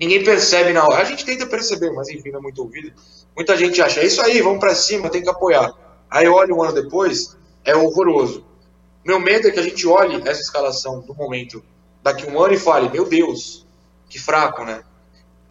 [0.00, 1.02] Ninguém percebe na hora.
[1.02, 2.92] A gente tenta perceber, mas enfim, não é muito ouvido.
[3.36, 5.72] Muita gente acha, é isso aí, vamos para cima, tem que apoiar.
[6.10, 8.44] Aí olha um ano depois, é horroroso.
[9.04, 11.62] Meu medo é que a gente olhe essa escalação do momento
[12.02, 13.66] daqui um ano e fale, meu Deus,
[14.08, 14.82] que fraco, né?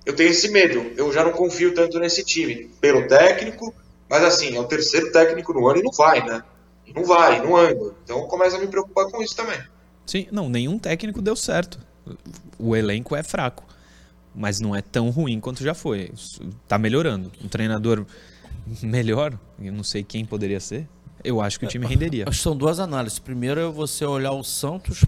[0.05, 0.91] Eu tenho esse medo.
[0.97, 3.73] Eu já não confio tanto nesse time, pelo técnico,
[4.09, 6.43] mas assim, é o terceiro técnico no ano e não vai, né?
[6.95, 7.93] Não vai, não anda.
[8.03, 9.59] Então começa a me preocupar com isso também.
[10.05, 11.79] Sim, não, nenhum técnico deu certo.
[12.57, 13.63] O elenco é fraco,
[14.39, 16.13] mas não é tão ruim quanto já foi.
[16.65, 17.29] Tá melhorando.
[17.43, 18.05] Um treinador
[18.81, 20.87] melhor, eu não sei quem poderia ser,
[21.21, 22.23] eu acho que o time renderia.
[22.25, 23.19] Acho que são duas análises.
[23.19, 25.03] Primeiro é você olhar o Santos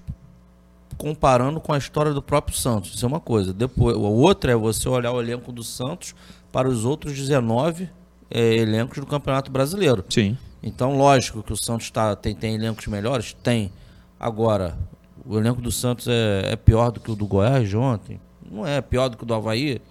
[0.97, 2.93] comparando com a história do próprio Santos.
[2.93, 3.53] Isso é uma coisa.
[3.53, 6.13] Depois, o outro é você olhar o elenco do Santos
[6.51, 7.89] para os outros 19
[8.29, 10.03] é, elencos do Campeonato Brasileiro.
[10.09, 10.37] Sim.
[10.61, 13.31] Então, lógico que o Santos tá, tem, tem elencos melhores?
[13.41, 13.71] Tem.
[14.19, 14.77] Agora,
[15.25, 18.19] o elenco do Santos é, é pior do que o do Goiás de ontem?
[18.51, 18.81] Não é.
[18.81, 19.81] Pior do que o do Havaí?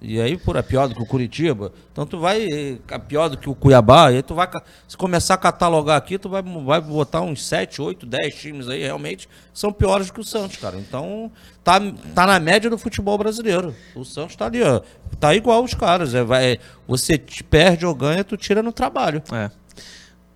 [0.00, 1.72] E aí, por é pior do que o Curitiba.
[1.90, 2.78] Então, tu vai.
[2.88, 4.12] É pior do que o Cuiabá.
[4.12, 4.46] E aí, tu vai.
[4.86, 8.82] Se começar a catalogar aqui, tu vai, vai botar uns 7, 8, 10 times aí,
[8.82, 10.76] realmente, são piores que o Santos, cara.
[10.78, 11.32] Então,
[11.64, 11.80] tá,
[12.14, 13.74] tá na média do futebol brasileiro.
[13.94, 14.82] O Santos tá ali, ó.
[15.18, 16.14] Tá igual os caras.
[16.14, 17.16] É, vai, você
[17.48, 19.22] perde ou ganha, tu tira no trabalho.
[19.32, 19.50] É.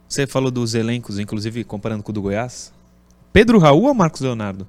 [0.08, 2.72] Você falou dos elencos, inclusive comparando com o do Goiás.
[3.32, 4.66] Pedro Raul ou Marcos Leonardo?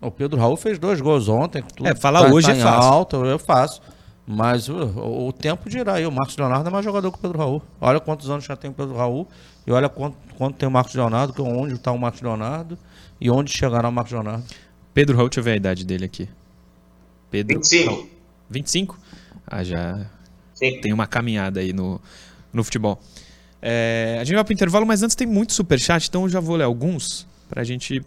[0.00, 1.62] O Pedro Raul fez dois gols ontem.
[1.84, 2.90] é, falar tá, hoje tá é fácil.
[2.90, 3.82] Alta, eu faço.
[4.26, 4.76] Mas o,
[5.26, 6.06] o, tempo dirá aí.
[6.06, 7.62] O Marcos Leonardo é mais jogador que o Pedro Raul.
[7.80, 9.28] Olha quantos anos já tem o Pedro Raul.
[9.66, 12.78] E olha quanto, quanto tem o Marcos Leonardo, que onde está o Marcos Leonardo
[13.20, 14.44] e onde chegará o Marcos Leonardo.
[14.94, 16.28] Pedro Raul, deixa eu ver a idade dele aqui.
[17.30, 17.90] Pedro 25.
[17.90, 18.10] Raul.
[18.48, 18.98] 25?
[19.46, 20.06] Ah, já
[20.54, 20.80] Sim.
[20.80, 22.00] tem uma caminhada aí no,
[22.52, 23.00] no futebol.
[23.60, 26.40] É, a gente vai para o intervalo, mas antes tem muito superchat, então eu já
[26.40, 28.02] vou ler alguns para a gente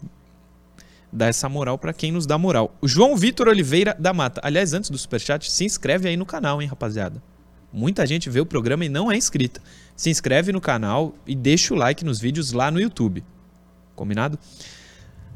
[1.14, 2.76] dar essa moral para quem nos dá moral.
[2.80, 4.40] O João Vitor Oliveira da Mata.
[4.42, 7.22] Aliás, antes do superchat, se inscreve aí no canal, hein, rapaziada.
[7.72, 9.60] Muita gente vê o programa e não é inscrita.
[9.96, 13.22] Se inscreve no canal e deixa o like nos vídeos lá no YouTube.
[13.94, 14.38] Combinado?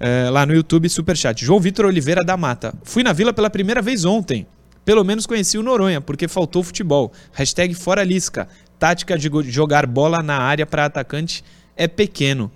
[0.00, 1.44] É, lá no YouTube, superchat.
[1.44, 2.74] João Vitor Oliveira da Mata.
[2.82, 4.46] Fui na vila pela primeira vez ontem.
[4.84, 7.12] Pelo menos conheci o Noronha, porque faltou futebol.
[7.32, 8.48] Hashtag fora Lisca.
[8.78, 11.44] Tática de jogar bola na área para atacante
[11.76, 12.50] é pequeno.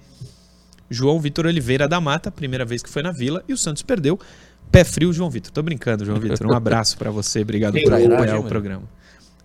[0.92, 4.18] João Vitor Oliveira da Mata, primeira vez que foi na Vila, e o Santos perdeu.
[4.70, 5.52] Pé frio, João Vitor.
[5.52, 6.46] Tô brincando, João Vitor.
[6.46, 7.42] Um abraço para você.
[7.42, 8.84] Obrigado por acompanhar o programa.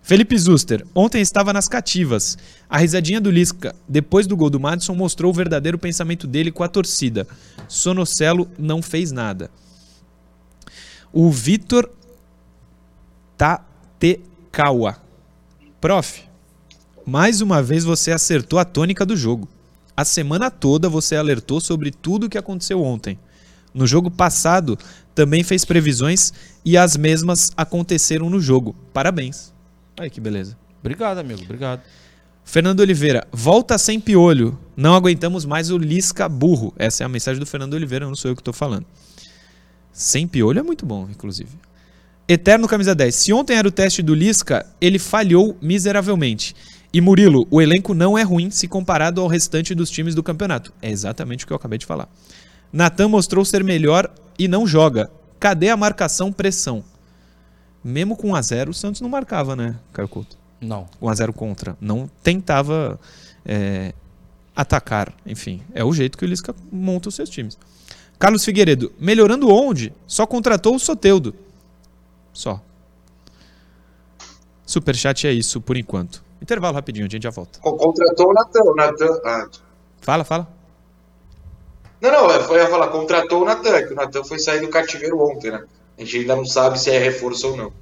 [0.08, 2.38] Felipe Zuster, ontem estava nas cativas.
[2.66, 6.64] A risadinha do Lisca, depois do gol do Madison, mostrou o verdadeiro pensamento dele com
[6.64, 7.26] a torcida.
[7.68, 9.50] Sonocelo não fez nada.
[11.12, 11.90] O Vitor
[13.36, 14.96] Tatekawa.
[15.78, 16.22] Prof,
[17.04, 19.46] mais uma vez você acertou a tônica do jogo.
[19.98, 23.18] A semana toda você alertou sobre tudo o que aconteceu ontem.
[23.74, 24.78] No jogo passado,
[25.12, 26.32] também fez previsões
[26.64, 28.76] e as mesmas aconteceram no jogo.
[28.92, 29.52] Parabéns.
[29.98, 30.56] Aí que beleza.
[30.78, 31.42] Obrigado, amigo.
[31.42, 31.82] Obrigado.
[32.44, 34.56] Fernando Oliveira, volta sem piolho.
[34.76, 36.72] Não aguentamos mais o Lisca burro.
[36.78, 38.86] Essa é a mensagem do Fernando Oliveira, não sou eu que estou falando.
[39.92, 41.58] Sem piolho é muito bom, inclusive.
[42.28, 43.12] Eterno Camisa 10.
[43.16, 46.54] Se ontem era o teste do Lisca, ele falhou miseravelmente.
[46.92, 50.72] E Murilo, o elenco não é ruim se comparado ao restante dos times do campeonato.
[50.80, 52.08] É exatamente o que eu acabei de falar.
[52.72, 55.10] Natan mostrou ser melhor e não joga.
[55.38, 56.82] Cadê a marcação pressão?
[57.84, 60.36] Mesmo com 1 a 0 o Santos não marcava, né, Caio Couto?
[60.60, 60.86] Não.
[61.00, 61.76] 1 a 0 contra.
[61.80, 62.98] Não tentava
[63.44, 63.92] é,
[64.56, 65.12] atacar.
[65.24, 67.56] Enfim, é o jeito que o Lisca monta os seus times.
[68.18, 69.92] Carlos Figueiredo, melhorando onde?
[70.06, 71.34] Só contratou o Soteudo.
[72.32, 72.60] Só.
[74.66, 76.22] Superchat é isso por enquanto.
[76.40, 77.58] Intervalo rapidinho, a gente já volta.
[77.60, 78.62] Contratou o Natan.
[78.62, 79.48] O Natan ah.
[80.00, 80.48] Fala, fala.
[82.00, 85.20] Não, não, eu ia falar, contratou o Natan, que o Natan foi sair do cativeiro
[85.20, 85.64] ontem, né?
[85.98, 87.72] A gente ainda não sabe se é reforço ou não.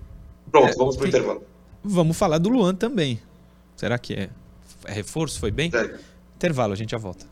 [0.51, 1.45] Pronto, vamos pro intervalo.
[1.85, 3.21] Vamos falar do Luan também.
[3.77, 4.31] Será que é,
[4.87, 5.39] é reforço?
[5.39, 5.71] Foi bem?
[5.71, 5.97] Segue.
[6.37, 7.27] Intervalo, a gente já volta.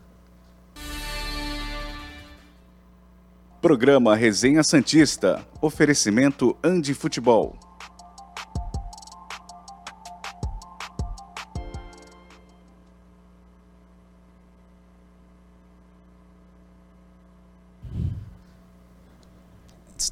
[3.61, 5.43] Programa Resenha Santista.
[5.59, 7.55] Oferecimento Andi Futebol.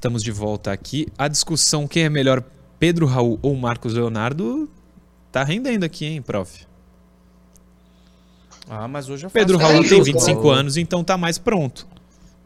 [0.03, 1.07] Estamos de volta aqui.
[1.17, 2.43] A discussão quem é melhor,
[2.77, 4.69] Pedro Raul ou Marcos Leonardo,
[5.31, 6.65] tá rendendo aqui, hein, prof?
[8.69, 10.33] Ah, mas hoje eu Pedro Raul tem discussão.
[10.35, 11.87] 25 anos, então tá mais pronto.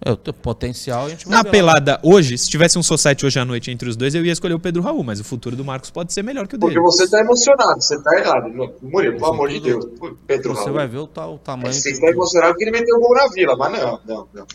[0.05, 3.39] É, o teu potencial a gente vai Na pelada hoje, se tivesse um society hoje
[3.39, 5.65] à noite entre os dois, eu ia escolher o Pedro Raul, mas o futuro do
[5.65, 6.75] Marcos pode ser melhor que o dele.
[6.75, 8.49] Porque você tá emocionado, você tá errado.
[8.83, 9.83] Murilo, pelo amor de Deus.
[10.27, 10.73] Pedro Você Raul.
[10.73, 11.73] vai ver o, ta- o tamanho.
[11.73, 14.45] Você que- está emocionado porque ele meteu o gol na vila, mas não, não, não.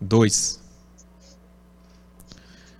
[0.00, 0.66] Dois.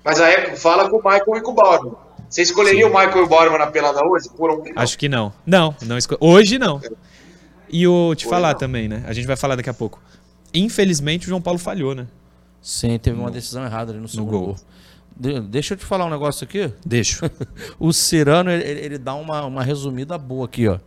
[0.09, 1.92] Mas aí fala com o Michael e com o Bauerman.
[2.31, 4.31] Você escolheria o Michael e o Bauerman na pelada hoje?
[4.35, 5.35] Por um Acho que não.
[5.44, 6.16] Não, não esco...
[6.18, 6.81] hoje não.
[7.68, 9.05] E o te falar também, né?
[9.07, 10.01] A gente vai falar daqui a pouco.
[10.55, 12.07] Infelizmente o João Paulo falhou, né?
[12.62, 14.47] Sim, teve uma decisão errada ali no segundo gol.
[14.47, 14.57] gol.
[15.14, 16.73] De- deixa eu te falar um negócio aqui.
[16.87, 17.31] Deixa.
[17.79, 20.79] o Cirano, ele, ele dá uma, uma resumida boa aqui, ó.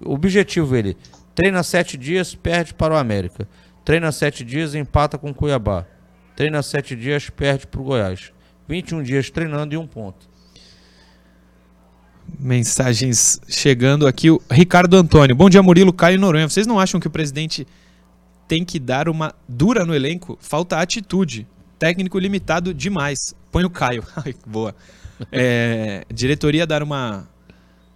[0.00, 0.96] O objetivo ele,
[1.34, 3.48] treina sete dias, perde para o América.
[3.84, 5.86] Treina sete dias, empata com o Cuiabá.
[6.36, 8.32] Treina sete dias, perde para o Goiás.
[8.70, 10.28] 21 dias treinando e um ponto.
[12.38, 14.30] Mensagens chegando aqui.
[14.30, 15.34] O Ricardo Antônio.
[15.34, 16.48] Bom dia, Murilo, Caio e Noronha.
[16.48, 17.66] Vocês não acham que o presidente
[18.46, 20.38] tem que dar uma dura no elenco?
[20.40, 21.48] Falta atitude.
[21.80, 23.34] Técnico limitado demais.
[23.50, 24.04] Põe o Caio.
[24.24, 24.72] Ai, boa.
[25.32, 27.28] É, diretoria dar uma,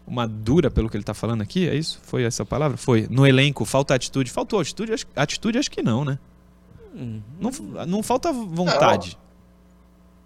[0.05, 2.01] uma dura, pelo que ele tá falando aqui, é isso?
[2.03, 2.77] Foi essa palavra?
[2.77, 3.07] Foi.
[3.09, 4.29] No elenco, falta atitude.
[4.29, 4.93] Faltou atitude?
[4.93, 6.19] Acho, atitude, acho que não, né?
[7.41, 7.51] Não,
[7.87, 9.17] não falta vontade.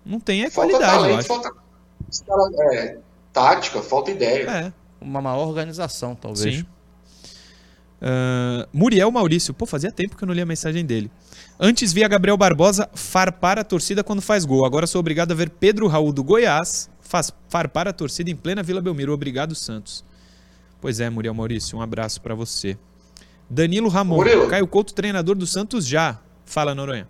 [0.05, 1.29] Não, tem é Falta qualidade, eu talento, acho.
[1.29, 2.99] falta é,
[3.33, 4.51] tática, falta ideia.
[4.51, 4.73] É.
[5.01, 6.57] Uma maior organização, talvez.
[6.57, 6.67] Sim.
[8.01, 9.53] Ah, Muriel Maurício.
[9.53, 11.11] Pô, fazia tempo que eu não li a mensagem dele.
[11.59, 14.65] Antes via Gabriel Barbosa farpar a torcida quando faz gol.
[14.65, 18.63] Agora sou obrigado a ver Pedro Raul do Goiás faz farpar a torcida em plena
[18.63, 19.13] Vila Belmiro.
[19.13, 20.05] Obrigado, Santos.
[20.81, 22.79] Pois é, Muriel Maurício, um abraço pra você.
[23.51, 24.17] Danilo Ramon.
[24.17, 24.47] Murilo.
[24.49, 26.21] Caio Couto, treinador do Santos já.
[26.45, 27.09] Fala, Noronha.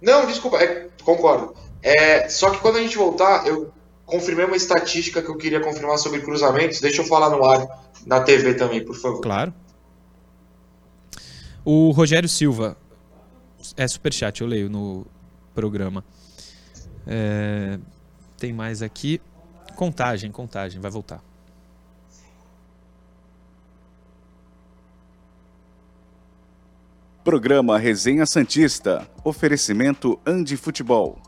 [0.00, 1.54] Não, desculpa, é, concordo.
[1.82, 3.72] É, só que quando a gente voltar, eu
[4.04, 6.80] confirmei uma estatística que eu queria confirmar sobre cruzamentos.
[6.80, 7.66] Deixa eu falar no ar,
[8.06, 9.20] na TV também, por favor.
[9.20, 9.52] Claro.
[11.64, 12.76] O Rogério Silva.
[13.76, 15.06] É superchat, eu leio no
[15.54, 16.04] programa.
[17.06, 17.78] É,
[18.38, 19.20] tem mais aqui.
[19.76, 21.22] Contagem, contagem, vai voltar.
[27.28, 29.06] Programa Resenha Santista.
[29.22, 31.20] Oferecimento Andi Futebol.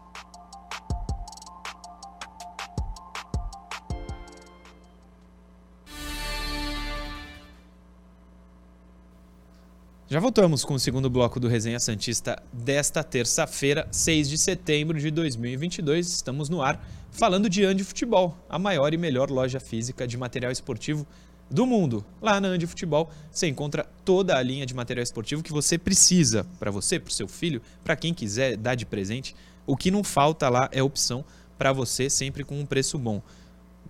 [10.08, 15.10] Já voltamos com o segundo bloco do Resenha Santista desta terça-feira, 6 de setembro de
[15.10, 16.08] 2022.
[16.08, 20.50] Estamos no ar falando de Andi Futebol, a maior e melhor loja física de material
[20.50, 21.06] esportivo
[21.50, 22.04] do mundo.
[22.22, 26.46] Lá na Andi Futebol você encontra toda a linha de material esportivo que você precisa
[26.58, 29.34] para você, para o seu filho, para quem quiser dar de presente.
[29.66, 31.24] O que não falta lá é opção
[31.58, 33.20] para você, sempre com um preço bom.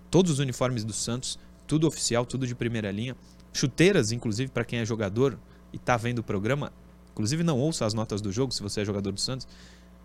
[0.09, 3.15] Todos os uniformes do Santos, tudo oficial, tudo de primeira linha.
[3.53, 5.37] Chuteiras, inclusive, para quem é jogador
[5.71, 6.71] e tá vendo o programa,
[7.11, 9.47] inclusive não ouça as notas do jogo se você é jogador do Santos.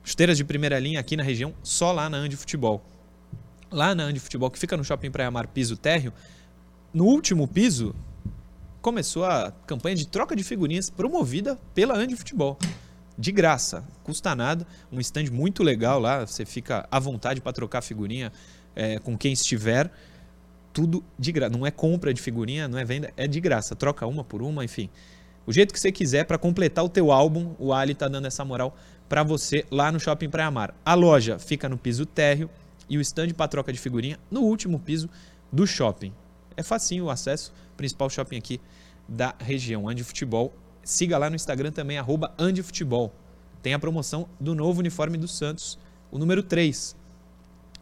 [0.05, 2.85] Chuteiras de primeira linha aqui na região, só lá na Andi Futebol.
[3.71, 6.13] Lá na Andi Futebol, que fica no Shopping Praia Mar Piso Térreo,
[6.97, 7.95] no último piso
[8.81, 12.57] começou a campanha de troca de figurinhas promovida pela Andi Futebol.
[13.19, 17.83] De graça, custa nada, um stand muito legal lá, você fica à vontade para trocar
[17.83, 18.33] figurinha
[18.75, 19.93] é, com quem estiver
[20.73, 21.55] tudo de graça.
[21.55, 23.77] Não é compra de figurinha, não é venda, é de graça.
[23.77, 24.89] Troca uma por uma, enfim.
[25.47, 28.43] O jeito que você quiser para completar o teu álbum, o Ali tá dando essa
[28.43, 28.75] moral
[29.07, 30.75] para você lá no Shopping Praia Mar.
[30.83, 32.49] A loja fica no piso térreo
[32.89, 35.11] e o stand para troca de figurinha no último piso
[35.53, 36.15] do shopping.
[36.57, 38.61] É facinho o acesso, principal shopping aqui
[39.09, 40.55] da região, Andi Futebol.
[40.83, 43.13] Siga lá no Instagram também, arroba Andi Futebol.
[43.63, 45.79] Tem a promoção do novo uniforme do Santos,
[46.11, 46.97] o número 3.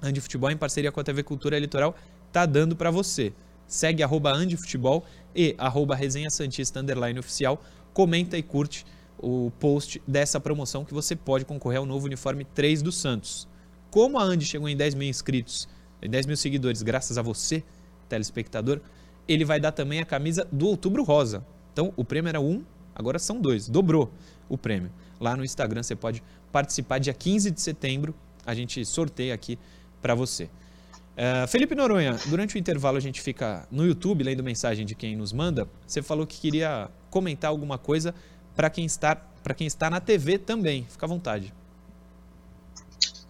[0.02, 1.94] Andi Futebol, em parceria com a TV Cultura Litoral,
[2.32, 3.32] tá dando para você.
[3.66, 7.62] Segue arroba Andi Futebol e arroba Resenha Santista Underline Oficial.
[7.92, 8.84] Comenta e curte
[9.18, 13.48] o post dessa promoção que você pode concorrer ao novo uniforme 3 do Santos.
[13.90, 15.68] Como a Andy chegou em 10 mil inscritos,
[16.02, 17.62] em 10 mil seguidores, graças a você,
[18.08, 18.80] telespectador,
[19.26, 21.44] ele vai dar também a camisa do Outubro Rosa.
[21.72, 22.62] Então, o prêmio era um,
[22.94, 23.68] agora são dois.
[23.68, 24.12] Dobrou
[24.48, 24.90] o prêmio.
[25.20, 28.14] Lá no Instagram você pode participar dia 15 de setembro,
[28.44, 29.58] a gente sorteia aqui
[30.02, 30.44] para você.
[30.44, 35.16] Uh, Felipe Noronha, durante o intervalo a gente fica no YouTube lendo mensagem de quem
[35.16, 35.68] nos manda.
[35.86, 38.14] Você falou que queria comentar alguma coisa
[38.54, 39.14] para quem está
[39.56, 40.86] quem está na TV também.
[40.88, 41.52] Fica à vontade.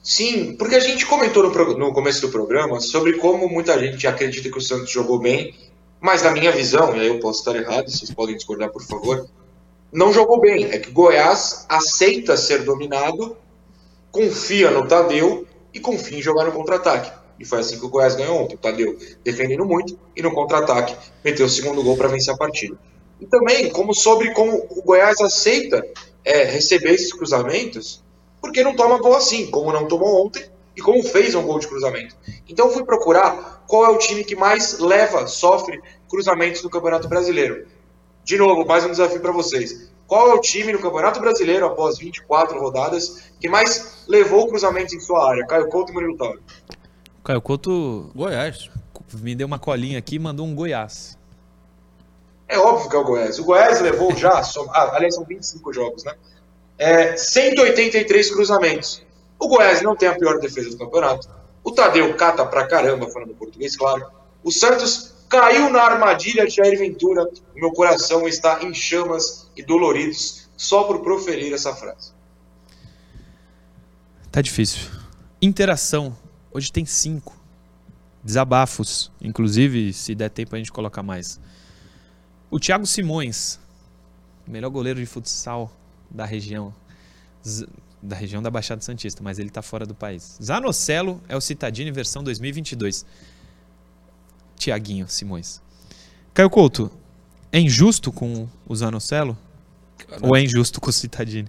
[0.04, 4.50] Sim, porque a gente comentou no, no, começo do programa sobre como muita gente acredita
[4.50, 5.54] que o Santos jogou bem,
[5.98, 9.26] mas na minha visão, e aí eu posso estar errado, vocês podem discordar por favor,
[9.90, 10.66] não jogou bem.
[10.66, 13.34] É que Goiás aceita ser dominado,
[14.12, 17.10] confia no Tadeu e confia em jogar no contra-ataque.
[17.40, 18.56] E foi assim que o Goiás ganhou ontem.
[18.56, 22.76] O Tadeu defendendo muito e no contra-ataque meteu o segundo gol para vencer a partida.
[23.18, 25.82] E também como sobre como o Goiás aceita
[26.22, 28.04] é, receber esses cruzamentos
[28.44, 30.44] porque não toma gol assim, como não tomou ontem
[30.76, 32.14] e como fez um gol de cruzamento.
[32.46, 35.80] Então fui procurar qual é o time que mais leva, sofre
[36.10, 37.66] cruzamentos no Campeonato Brasileiro.
[38.22, 39.90] De novo, mais um desafio para vocês.
[40.06, 45.00] Qual é o time no Campeonato Brasileiro, após 24 rodadas, que mais levou cruzamentos em
[45.00, 45.46] sua área?
[45.46, 46.42] Caio Couto e Murilo Toro.
[47.24, 48.10] Caio Couto.
[48.14, 48.68] Goiás.
[49.14, 51.16] Me deu uma colinha aqui e mandou um Goiás.
[52.46, 53.38] É óbvio que é o Goiás.
[53.38, 56.12] O Goiás levou já, ah, aliás, são 25 jogos, né?
[56.78, 59.02] É, 183 cruzamentos.
[59.38, 61.28] O Goiás não tem a pior defesa do campeonato.
[61.62, 64.06] O Tadeu cata pra caramba, falando português, claro.
[64.42, 67.24] O Santos caiu na armadilha de Jair Ventura.
[67.24, 72.12] O meu coração está em chamas e doloridos só por proferir essa frase.
[74.30, 74.90] Tá difícil.
[75.40, 76.16] Interação.
[76.52, 77.36] Hoje tem cinco.
[78.22, 79.10] Desabafos.
[79.20, 81.40] Inclusive, se der tempo, a gente coloca mais.
[82.50, 83.58] O Thiago Simões,
[84.46, 85.70] melhor goleiro de futsal
[86.14, 86.72] da região
[88.02, 90.38] da região da Baixada Santista, mas ele está fora do país.
[90.42, 93.04] Zanocelo é o Citadini versão 2022.
[94.56, 95.60] Tiaguinho Simões.
[96.32, 96.90] Caio Couto,
[97.50, 99.36] é injusto com o Zanocelo?
[100.20, 101.48] Ou é injusto com o Citadini?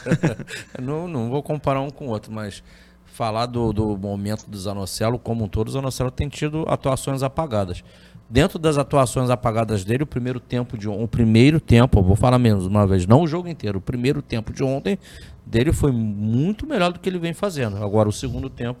[0.80, 2.62] não, não vou comparar um com o outro, mas
[3.06, 7.82] falar do, do momento do Zanocelo como um todo, o Zanocelo tem tido atuações apagadas
[8.30, 12.64] dentro das atuações apagadas dele, o primeiro tempo de o primeiro tempo, vou falar menos
[12.64, 14.96] uma vez, não o jogo inteiro, o primeiro tempo de ontem
[15.44, 17.76] dele foi muito melhor do que ele vem fazendo.
[17.82, 18.78] Agora o segundo tempo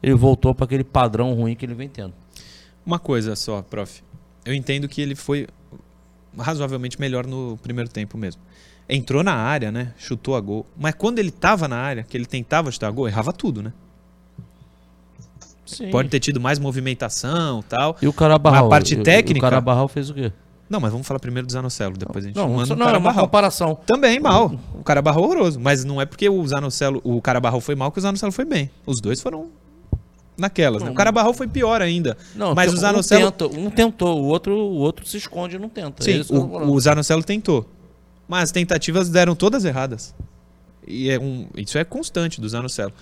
[0.00, 2.14] ele voltou para aquele padrão ruim que ele vem tendo.
[2.86, 4.02] Uma coisa só, prof.
[4.44, 5.46] Eu entendo que ele foi
[6.38, 8.40] razoavelmente melhor no primeiro tempo mesmo.
[8.88, 9.94] Entrou na área, né?
[9.96, 10.66] Chutou a gol.
[10.76, 13.72] Mas quando ele estava na área, que ele tentava chutar a gol, errava tudo, né?
[15.64, 15.90] Sim.
[15.90, 17.96] Pode ter tido mais movimentação tal.
[18.02, 18.66] E o Carabarral?
[18.66, 19.46] A parte técnica.
[19.46, 20.32] O Carabarral fez o quê?
[20.68, 23.12] Não, mas vamos falar primeiro do Zanocelo, depois a gente não, manda não, é uma
[23.12, 23.78] comparação.
[23.86, 24.58] Também mal.
[24.74, 27.98] O Carabarral é horroroso, mas não é porque o Zanocelo, o Carabarral foi mal que
[27.98, 28.70] o Zanocelo foi bem.
[28.86, 29.50] Os dois foram
[30.34, 30.90] naquelas, né?
[30.90, 32.16] O Carabarral foi pior ainda.
[32.34, 35.58] Não, mas o Zanocelo um, tenta, um tentou, o outro, o outro se esconde e
[35.58, 36.02] não tenta.
[36.02, 37.68] Sim, é o, o Zanocelo tentou.
[38.26, 40.14] Mas as tentativas deram todas erradas.
[40.86, 42.94] E é um, isso é constante do Zanocelo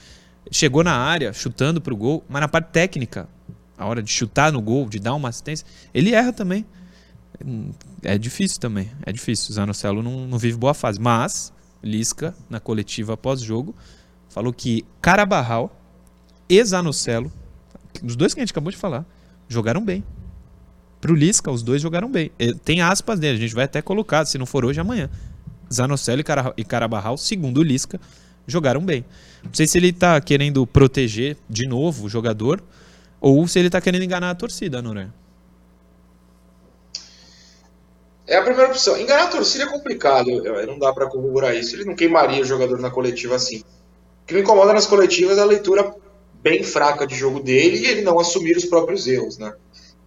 [0.50, 3.28] chegou na área, chutando pro gol, mas na parte técnica,
[3.76, 6.66] a hora de chutar no gol, de dar uma assistência, ele erra também.
[8.02, 9.50] É difícil também, é difícil.
[9.50, 11.00] O Zanocelo não, não vive boa fase.
[11.00, 13.74] Mas, Lisca, na coletiva pós-jogo,
[14.28, 15.74] falou que Carabarral
[16.48, 17.32] e Zanocelo,
[18.04, 19.06] os dois que a gente acabou de falar,
[19.48, 20.04] jogaram bem.
[21.00, 22.30] Pro Lisca, os dois jogaram bem.
[22.62, 25.08] Tem aspas dele, a gente vai até colocar, se não for hoje, amanhã.
[25.72, 26.22] Zanocelo
[26.56, 27.98] e Carabarral, segundo o Lisca,
[28.46, 29.04] jogaram bem.
[29.42, 32.62] Não sei se ele está querendo proteger de novo o jogador
[33.20, 35.12] ou se ele está querendo enganar a torcida, Noronha.
[38.26, 38.96] É a primeira opção.
[38.96, 40.30] Enganar a torcida é complicado,
[40.66, 41.74] não dá para corroborar isso.
[41.74, 43.58] Ele não queimaria o jogador na coletiva assim.
[44.22, 45.92] O que me incomoda nas coletivas é a leitura
[46.40, 49.52] bem fraca de jogo dele e ele não assumir os próprios erros, né?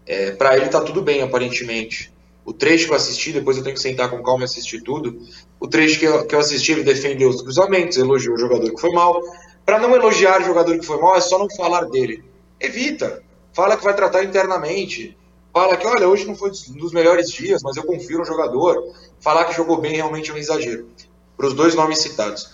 [0.05, 2.12] É, para ele tá tudo bem, aparentemente.
[2.45, 5.17] O trecho que eu assisti, depois eu tenho que sentar com calma e assistir tudo.
[5.59, 8.81] O trecho que eu, que eu assisti, ele defendeu os cruzamentos, elogiou o jogador que
[8.81, 9.21] foi mal.
[9.65, 12.23] Para não elogiar o jogador que foi mal, é só não falar dele.
[12.59, 13.23] Evita.
[13.53, 15.17] Fala que vai tratar internamente.
[15.53, 18.93] Fala que, olha, hoje não foi um dos melhores dias, mas eu confio no jogador.
[19.21, 20.89] Falar que jogou bem realmente é um exagero.
[21.37, 22.51] Para os dois nomes citados.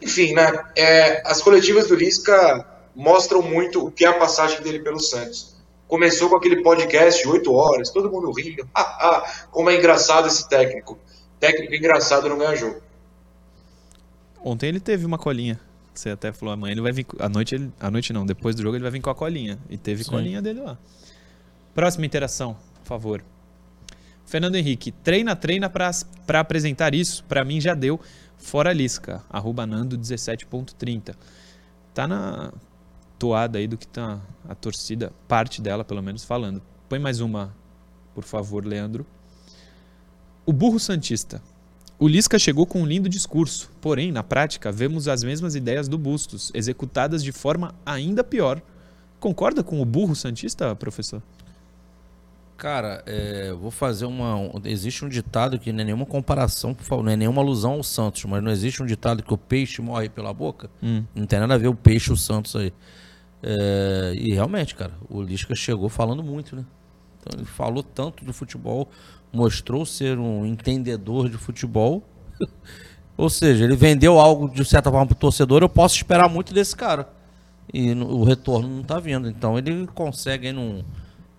[0.00, 0.52] Enfim, né?
[0.76, 2.64] É, as coletivas do Lisca
[2.94, 5.51] mostram muito o que é a passagem dele pelo Santos
[5.92, 8.66] começou com aquele podcast, oito horas, todo mundo rindo.
[8.74, 10.98] Ah, ah, como é engraçado esse técnico.
[11.38, 12.80] Técnico engraçado não ganha jogo.
[14.42, 15.60] Ontem ele teve uma colinha.
[15.92, 17.04] Você até falou, amanhã ele vai vir.
[17.18, 19.58] À noite, ele, à noite não, depois do jogo ele vai vir com a colinha.
[19.68, 20.10] E teve Sim.
[20.12, 20.78] colinha dele lá.
[21.74, 23.22] Próxima interação, por favor.
[24.24, 27.22] Fernando Henrique, treina, treina para apresentar isso.
[27.24, 28.00] Para mim já deu.
[28.38, 31.14] Fora Lisca, arroba Nando 17.30.
[31.92, 32.50] Tá na,
[33.22, 34.18] toada aí do que tá
[34.48, 36.60] a torcida, parte dela pelo menos, falando.
[36.88, 37.54] Põe mais uma,
[38.16, 39.06] por favor, Leandro.
[40.44, 41.40] O burro Santista.
[42.00, 45.96] O Lisca chegou com um lindo discurso, porém, na prática, vemos as mesmas ideias do
[45.96, 48.60] Bustos, executadas de forma ainda pior.
[49.20, 51.22] Concorda com o burro Santista, professor?
[52.56, 54.34] Cara, é, vou fazer uma.
[54.36, 57.74] um- existe um ditado que não é nenhuma comparação, por favor, não é nenhuma alusão
[57.74, 60.68] ao Santos, mas não existe um ditado que o peixe morre pela boca.
[60.82, 61.04] Hum.
[61.14, 62.72] Não tem nada a ver o peixe e o Santos aí.
[63.42, 66.64] É, e realmente, cara, o Lisca chegou falando muito, né?
[67.20, 68.88] Então ele falou tanto do futebol,
[69.32, 72.02] mostrou ser um entendedor de futebol.
[73.16, 76.74] Ou seja, ele vendeu algo de certa forma pro torcedor, eu posso esperar muito desse
[76.74, 77.08] cara.
[77.72, 79.28] E no- o retorno não tá vindo.
[79.28, 80.82] Então ele consegue aí num.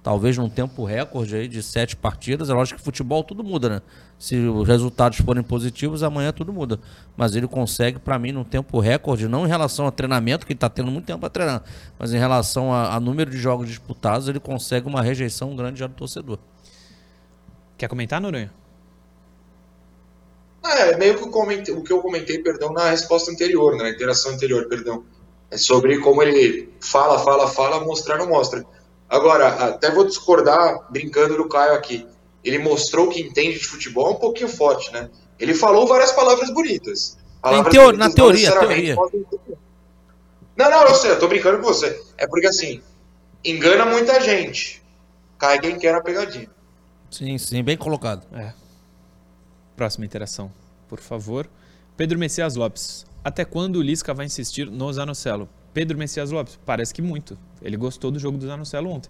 [0.04, 2.50] Talvez num tempo recorde aí de sete partidas.
[2.50, 3.82] É lógico que futebol tudo muda, né?
[4.24, 6.80] Se os resultados forem positivos, amanhã tudo muda.
[7.18, 10.60] Mas ele consegue, pra mim, num tempo recorde, não em relação a treinamento, que ele
[10.60, 11.62] tá tendo muito tempo pra treinar,
[12.00, 15.88] mas em relação a, a número de jogos disputados, ele consegue uma rejeição grande já
[15.88, 16.40] do torcedor.
[17.78, 18.50] Quer comentar, Noronha?
[20.64, 24.70] É, meio que comentei, o que eu comentei, perdão, na resposta anterior, na interação anterior,
[24.70, 25.04] perdão.
[25.52, 28.66] É sobre como ele fala, fala, fala, mostrar, não mostra.
[29.10, 32.08] Agora, até vou discordar, brincando do Caio aqui.
[32.44, 35.10] Ele mostrou que entende de futebol um pouquinho forte, né?
[35.40, 37.18] Ele falou várias palavras bonitas.
[37.42, 38.96] Palavras teo- bonitas na não teoria, necessariamente teoria.
[38.96, 39.26] podem-
[40.56, 42.02] Não, não, eu sei, eu tô brincando com você.
[42.18, 42.82] É porque assim,
[43.44, 44.82] engana muita gente.
[45.38, 46.50] Cai quem quer na pegadinha.
[47.10, 48.26] Sim, sim, bem colocado.
[48.36, 48.54] É.
[49.76, 50.52] Próxima interação,
[50.88, 51.50] por favor.
[51.98, 53.06] Pedro Messias Lopes.
[53.24, 55.48] Até quando o Lisca vai insistir no Zanocelo?
[55.74, 57.38] Pedro Messias Lopes, parece que muito.
[57.62, 59.10] Ele gostou do jogo do Zanocelo ontem.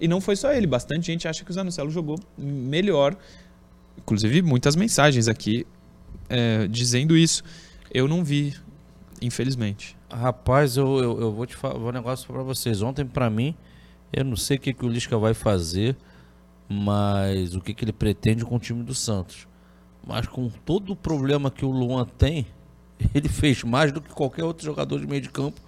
[0.00, 3.16] E não foi só ele, bastante gente acha que o Zanocelo jogou melhor.
[3.96, 5.66] Inclusive, muitas mensagens aqui
[6.28, 7.42] é, dizendo isso.
[7.90, 8.54] Eu não vi,
[9.22, 9.96] infelizmente.
[10.10, 12.82] Rapaz, eu, eu, eu vou te falar um negócio pra vocês.
[12.82, 13.54] Ontem, pra mim,
[14.12, 15.96] eu não sei o que, que o Lisca vai fazer,
[16.68, 19.46] mas o que, que ele pretende com o time do Santos.
[20.06, 22.46] Mas com todo o problema que o Luan tem,
[23.14, 25.60] ele fez mais do que qualquer outro jogador de meio de campo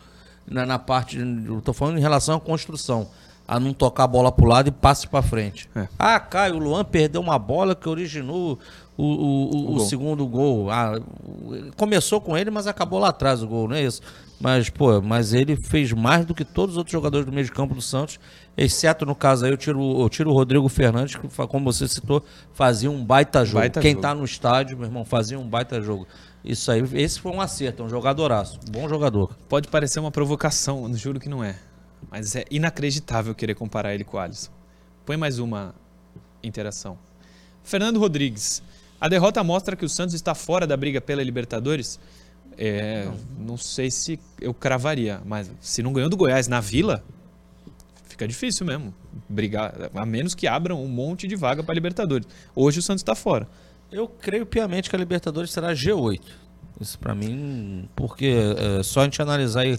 [0.46, 1.18] na, na parte.
[1.18, 3.08] Eu tô falando em relação à construção.
[3.48, 5.68] A não tocar a bola pro lado e passe pra frente.
[5.98, 8.58] Ah, Caio, o Luan perdeu uma bola que originou
[8.96, 9.80] o, o, o- O o gol.
[9.86, 10.70] segundo gol.
[10.70, 14.00] Ah, o- começou com ele, mas acabou lá atrás o gol, não é isso?
[14.40, 17.52] Mas, pô, mas ele fez mais do que todos os outros jogadores do meio de
[17.52, 18.18] campo do Santos,
[18.56, 22.22] exceto no caso aí, eu tiro, eu tiro o Rodrigo Fernandes, que, como você citou,
[22.52, 23.60] fazia um baita jogo.
[23.60, 24.02] Baita Quem jogo.
[24.02, 26.06] tá no estádio, meu irmão, fazia um baita jogo.
[26.44, 28.58] Isso aí, esse foi um acerto, um jogadoraço.
[28.70, 29.30] Bom jogador.
[29.48, 31.56] Pode parecer uma provocação, juro que não é.
[32.10, 34.50] Mas é inacreditável querer comparar ele com o Alisson.
[35.04, 35.74] Põe mais uma
[36.42, 36.98] interação.
[37.62, 38.62] Fernando Rodrigues.
[39.00, 42.00] A derrota mostra que o Santos está fora da briga pela Libertadores?
[42.56, 43.06] É,
[43.38, 47.04] não sei se eu cravaria, mas se não ganhou do Goiás na Vila,
[48.04, 48.94] fica difícil mesmo
[49.28, 52.26] brigar, a menos que abram um monte de vaga para Libertadores.
[52.54, 53.46] Hoje o Santos está fora.
[53.92, 56.20] Eu creio piamente que a Libertadores será G8.
[56.80, 59.78] Isso pra mim, porque é, só a gente analisar aí.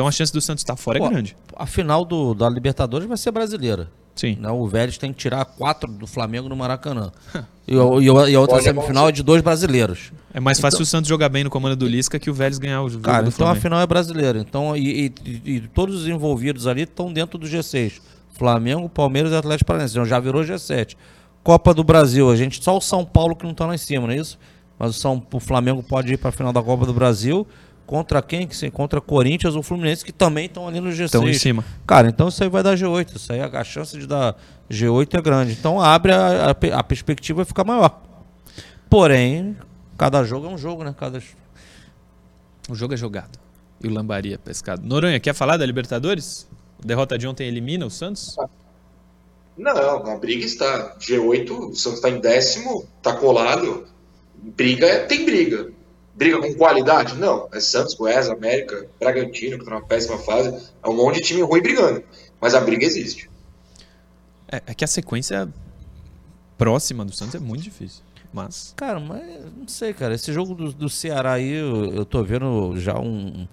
[0.00, 1.36] Então a chance do Santos estar fora é grande.
[1.54, 3.90] A final do, da Libertadores vai ser brasileira.
[4.16, 4.36] Sim.
[4.40, 4.50] Né?
[4.50, 7.12] O Vélez tem que tirar quatro do Flamengo no Maracanã.
[7.68, 10.10] e, o- e o- e a outra Pode semifinal é de dois brasileiros.
[10.32, 12.58] É mais fácil Então- o Santos jogar bem no comando do Lisca que o Vélez
[12.58, 13.62] ganhar o jogo Cara, do então a Flamengo.
[13.62, 14.38] final é brasileira.
[14.38, 18.00] Então, e, e- e- e todos os envolvidos ali estão dentro do G6.
[18.32, 19.94] Flamengo, Palmeiras e Atlético Paranaense.
[19.94, 20.96] Então já virou G7.
[21.44, 24.06] Copa do Brasil, a gente só o São Paulo que não tá lá em cima,
[24.06, 24.38] não é isso?
[24.78, 27.46] Mas o, São, o Flamengo pode ir para a final da Copa do Brasil.
[27.90, 28.46] Contra quem?
[28.46, 31.04] Que se contra Corinthians ou Fluminense, que também estão ali no G6.
[31.06, 31.64] Estão em cima.
[31.84, 33.16] Cara, então isso aí vai dar G8.
[33.16, 34.36] Isso aí, a chance de dar
[34.70, 35.52] G8 é grande.
[35.54, 38.00] Então abre a, a, a perspectiva vai ficar maior.
[38.88, 39.56] Porém,
[39.98, 40.94] cada jogo é um jogo, né?
[40.96, 41.20] Cada...
[42.68, 43.36] O jogo é jogado.
[43.82, 44.86] E o Lambaria é pescado.
[44.86, 46.46] Noronha, quer falar da Libertadores?
[46.80, 48.36] A derrota de ontem elimina o Santos?
[49.58, 50.96] Não, a briga está.
[50.96, 53.88] G8, o Santos está em décimo, está colado.
[54.36, 55.72] Briga é- tem briga.
[56.20, 57.16] Briga com qualidade?
[57.16, 57.48] Não.
[57.50, 60.70] É Santos, Goiás, América, Bragantino, que está numa péssima fase.
[60.84, 62.04] É um monte de time ruim brigando.
[62.38, 63.30] Mas a briga existe.
[64.52, 65.48] É, é que a sequência
[66.58, 68.02] próxima do Santos é muito difícil.
[68.30, 68.74] Mas.
[68.76, 69.22] Cara, mas
[69.56, 70.14] não sei, cara.
[70.14, 73.48] Esse jogo do, do Ceará aí, eu, eu tô vendo já um,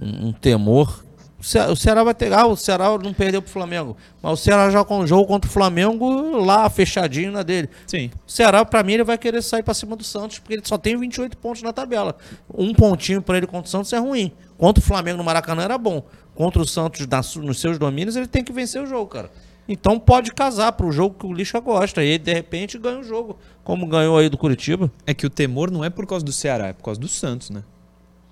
[0.00, 1.04] um, um temor.
[1.46, 2.32] O Ce- O Ceará vai ter.
[2.32, 3.96] Ah, o Ceará não perdeu pro Flamengo.
[4.20, 7.70] Mas o Ceará já com o jogo contra o Flamengo lá, fechadinho na dele.
[7.86, 8.10] Sim.
[8.26, 10.76] O Ceará, pra mim, ele vai querer sair pra cima do Santos, porque ele só
[10.76, 12.16] tem 28 pontos na tabela.
[12.52, 14.32] Um pontinho pra ele contra o Santos é ruim.
[14.58, 16.04] Contra o Flamengo no Maracanã era bom.
[16.34, 19.30] Contra o Santos na nos seus domínios, ele tem que vencer o jogo, cara.
[19.68, 22.02] Então pode casar pro jogo que o Lixa gosta.
[22.02, 23.38] E ele, de repente, ganha o jogo.
[23.62, 24.90] Como ganhou aí do Curitiba.
[25.06, 27.50] É que o temor não é por causa do Ceará, é por causa do Santos,
[27.50, 27.62] né?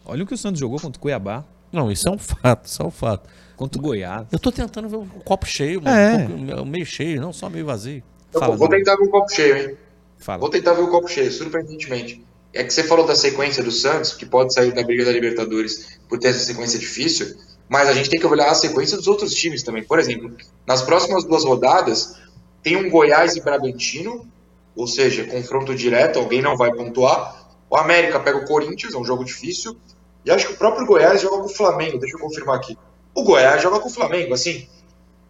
[0.04, 1.44] Olha o que o Santos jogou contra o Cuiabá.
[1.74, 3.28] Não, isso é um fato, isso é um fato.
[3.56, 4.26] Contra o Goiás.
[4.32, 5.96] Eu tô tentando ver o copo cheio, mano.
[5.96, 6.14] É.
[6.16, 8.02] Um pouco- meio cheio, não só meio vazio.
[8.32, 9.76] Eu vou tentar ver o copo cheio, hein?
[10.18, 10.38] Fala.
[10.40, 12.24] Vou tentar ver o copo cheio, surpreendentemente.
[12.52, 15.98] É que você falou da sequência do Santos, que pode sair da briga da Libertadores
[16.08, 17.36] por ter essa sequência difícil,
[17.68, 19.82] mas a gente tem que olhar a sequência dos outros times também.
[19.84, 20.32] Por exemplo,
[20.66, 22.16] nas próximas duas rodadas,
[22.62, 24.26] tem um Goiás e Bragantino,
[24.74, 27.44] ou seja, confronto direto, alguém não vai pontuar.
[27.70, 29.76] O América pega o Corinthians, é um jogo difícil.
[30.24, 32.78] E acho que o próprio Goiás joga com o Flamengo, deixa eu confirmar aqui.
[33.14, 34.68] O Goiás joga com o Flamengo, assim.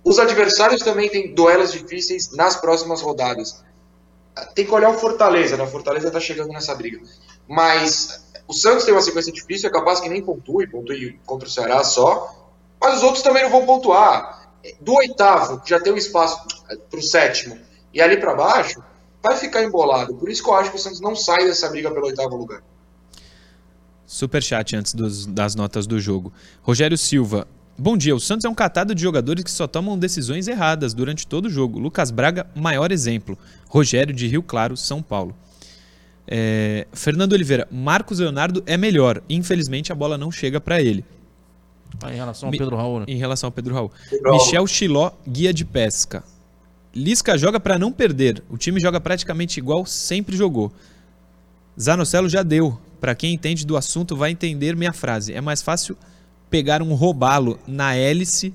[0.05, 3.63] Os adversários também têm duelos difíceis nas próximas rodadas.
[4.55, 5.65] Tem que olhar o Fortaleza, né?
[5.65, 7.01] O Fortaleza tá chegando nessa briga.
[7.49, 11.51] Mas o Santos tem uma sequência difícil, é capaz que nem pontue, pontue contra o
[11.51, 12.53] Ceará só.
[12.81, 14.51] Mas os outros também não vão pontuar.
[14.81, 16.43] Do oitavo, que já tem um espaço
[16.91, 17.59] pro sétimo,
[17.93, 18.83] e ali para baixo,
[19.23, 20.15] vai ficar embolado.
[20.15, 22.63] Por isso que eu acho que o Santos não sai dessa briga pelo oitavo lugar.
[24.07, 26.33] Superchat antes dos, das notas do jogo.
[26.63, 27.47] Rogério Silva.
[27.77, 28.15] Bom dia.
[28.15, 31.51] O Santos é um catado de jogadores que só tomam decisões erradas durante todo o
[31.51, 31.79] jogo.
[31.79, 33.37] Lucas Braga, maior exemplo.
[33.69, 35.35] Rogério de Rio Claro, São Paulo.
[36.27, 37.67] É, Fernando Oliveira.
[37.71, 39.23] Marcos Leonardo é melhor.
[39.29, 41.05] Infelizmente a bola não chega para ele.
[42.03, 43.07] Ah, em relação ao Mi Pedro Raul, né?
[43.09, 43.91] Em relação ao Pedro Raul.
[44.11, 46.25] Pedro Michel Chiló, guia de pesca.
[46.95, 48.43] Lisca joga para não perder.
[48.49, 50.73] O time joga praticamente igual sempre jogou.
[51.81, 52.79] Zanocelo já deu.
[53.01, 55.33] Para quem entende do assunto vai entender minha frase.
[55.33, 55.97] É mais fácil
[56.51, 58.55] pegar um robalo na hélice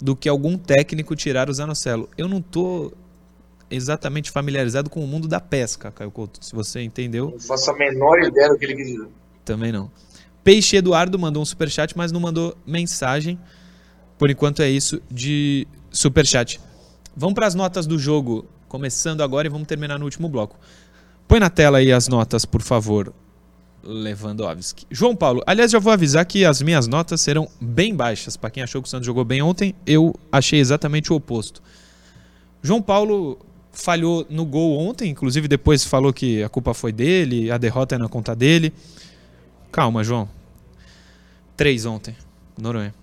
[0.00, 2.08] do que algum técnico tirar o Zanocelo.
[2.16, 2.92] Eu não tô
[3.70, 6.44] exatamente familiarizado com o mundo da pesca, Caio Couto.
[6.44, 7.30] Se você entendeu.
[7.30, 9.08] Não faço a menor ideia do que ele quis dizer.
[9.44, 9.90] Também não.
[10.42, 13.38] Peixe Eduardo mandou um superchat, mas não mandou mensagem.
[14.18, 16.60] Por enquanto é isso de superchat.
[17.16, 20.58] Vamos para as notas do jogo, começando agora e vamos terminar no último bloco.
[21.26, 23.12] Põe na tela aí as notas, por favor,
[23.86, 24.86] Lewandowski.
[24.90, 28.36] João Paulo, aliás, já vou avisar que as minhas notas serão bem baixas.
[28.36, 31.62] Para quem achou que o Santos jogou bem ontem, eu achei exatamente o oposto.
[32.62, 33.38] João Paulo
[33.72, 37.98] falhou no gol ontem, inclusive depois falou que a culpa foi dele, a derrota é
[37.98, 38.72] na conta dele.
[39.70, 40.28] Calma, João.
[41.56, 42.16] Três ontem,
[42.58, 42.94] Noronha.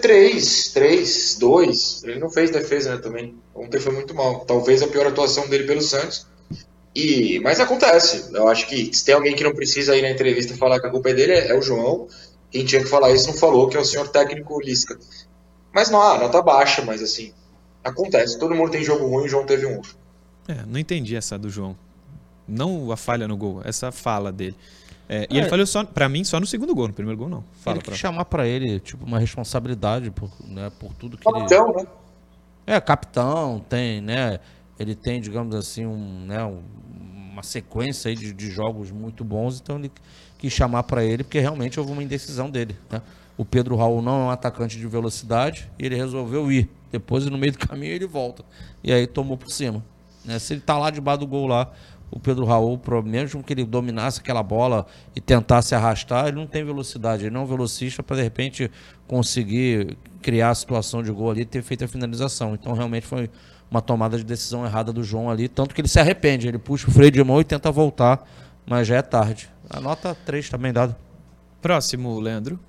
[0.00, 2.02] Três, três, dois.
[2.04, 3.34] Ele não fez defesa né, também.
[3.54, 4.40] Ontem foi muito mal.
[4.40, 6.26] Talvez a pior atuação dele pelo Santos.
[6.94, 8.30] E, mas acontece.
[8.32, 10.90] Eu acho que se tem alguém que não precisa ir na entrevista falar que a
[10.90, 12.06] culpa é dele, é, é o João.
[12.50, 14.96] Quem tinha que falar isso não falou, que é o senhor técnico Lisca.
[15.74, 17.32] Mas não, a nota baixa, mas assim,
[17.82, 18.38] acontece.
[18.38, 19.96] Todo mundo tem jogo ruim, o João teve um outro.
[20.46, 21.76] É, não entendi essa do João.
[22.46, 24.56] Não a falha no gol, essa fala dele.
[25.08, 25.40] É, e é.
[25.40, 27.44] ele falhou só, pra mim, só no segundo gol, no primeiro gol não.
[27.60, 27.94] Fala ele pra...
[27.94, 31.82] chamar para ele, tipo, uma responsabilidade por, né, por tudo que capitão, ele...
[31.82, 31.88] né?
[32.66, 34.38] É, capitão, tem, né?
[34.78, 36.62] Ele tem, digamos assim, um, né, um,
[37.32, 39.90] uma sequência aí de, de, jogos muito bons, então ele
[40.38, 43.00] quis chamar para ele, porque realmente houve uma indecisão dele, né?
[43.36, 46.70] O Pedro Raul não é um atacante de velocidade e ele resolveu ir.
[46.92, 48.44] Depois, no meio do caminho, ele volta.
[48.82, 49.84] E aí tomou por cima.
[50.24, 50.38] Né?
[50.38, 51.72] Se ele tá lá debaixo do gol lá,
[52.14, 56.64] o Pedro Raul, mesmo que ele dominasse aquela bola e tentasse arrastar, ele não tem
[56.64, 58.70] velocidade, ele não é um velocista para de repente
[59.08, 62.54] conseguir criar a situação de gol ali e ter feito a finalização.
[62.54, 63.28] Então realmente foi
[63.74, 66.88] uma tomada de decisão errada do João ali, tanto que ele se arrepende, ele puxa
[66.88, 68.24] o freio de mão e tenta voltar,
[68.64, 69.50] mas já é tarde.
[69.68, 70.96] A nota 3 também dada.
[71.60, 72.60] Próximo, Leandro.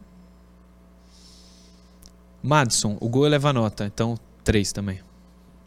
[2.42, 5.00] Madison, o gol leva nota, então 3 também.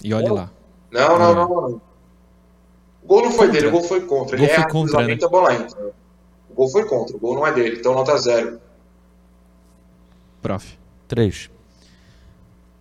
[0.03, 0.51] E olhe lá.
[0.91, 1.81] Não, não, não, não.
[3.03, 3.53] O gol não foi contra.
[3.53, 4.37] dele, o gol foi contra.
[4.37, 5.19] O gol foi contra, né?
[5.23, 5.93] a bola entra.
[6.51, 8.61] O gol foi contra, o gol não é dele, então nota zero.
[10.43, 10.77] Prof.
[11.07, 11.49] 3.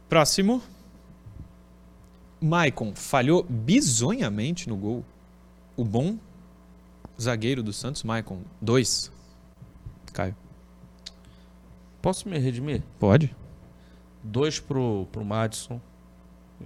[0.10, 0.62] Próximo.
[2.40, 5.04] Maicon falhou bizonhamente no gol.
[5.76, 6.18] O bom
[7.20, 8.42] zagueiro do Santos, Maicon.
[8.62, 9.12] 2.
[10.14, 10.36] Caio.
[12.02, 12.84] Posso me redimir?
[13.00, 13.36] Pode.
[14.24, 15.82] 2 pro, pro Madison.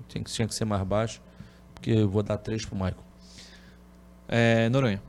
[0.07, 1.21] Tinha que, tinha que ser mais baixo.
[1.73, 3.03] Porque eu vou dar 3 pro Maicon.
[4.27, 5.01] É, Noronha.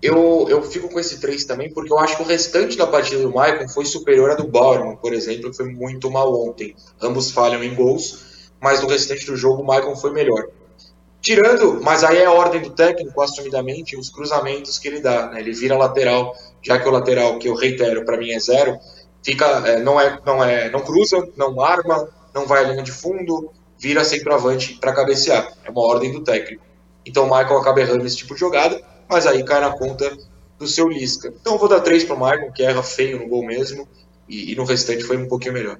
[0.00, 3.22] Eu, eu fico com esse 3 também, porque eu acho que o restante da partida
[3.22, 6.76] do Maicon foi superior à do Bauerman, por exemplo, que foi muito mal ontem.
[7.00, 8.25] Ambos falham em gols,
[8.66, 10.48] mas no restante do jogo o Maicon foi melhor.
[11.20, 15.28] Tirando, mas aí é a ordem do técnico, assumidamente, os cruzamentos que ele dá.
[15.28, 15.38] Né?
[15.38, 18.76] Ele vira lateral, já que o lateral, que eu reitero, para mim é zero,
[19.22, 22.90] fica, é, não, é, não, é, não cruza, não arma, não vai à linha de
[22.90, 25.48] fundo, vira centroavante para cabecear.
[25.64, 26.64] É uma ordem do técnico.
[27.06, 30.10] Então o Michael acaba errando esse tipo de jogada, mas aí cai na conta
[30.58, 31.32] do seu Lisca.
[31.40, 33.86] Então eu vou dar 3 para o Michael, que erra feio no gol mesmo,
[34.28, 35.78] e, e, no restante foi um pouquinho melhor.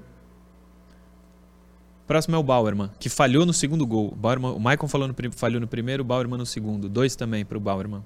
[2.07, 4.15] Próximo é o Bauerman, que falhou no segundo gol.
[4.15, 6.89] Bauerman, o Michael falou no, falhou no primeiro, o Bauerman no segundo.
[6.89, 8.05] Dois também para o Bauerman.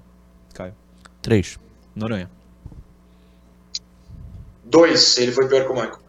[0.53, 0.73] Caio.
[1.21, 1.59] 3.
[1.95, 2.29] Noronha.
[4.65, 5.17] 2.
[5.19, 5.99] Ele foi pior que o Michael.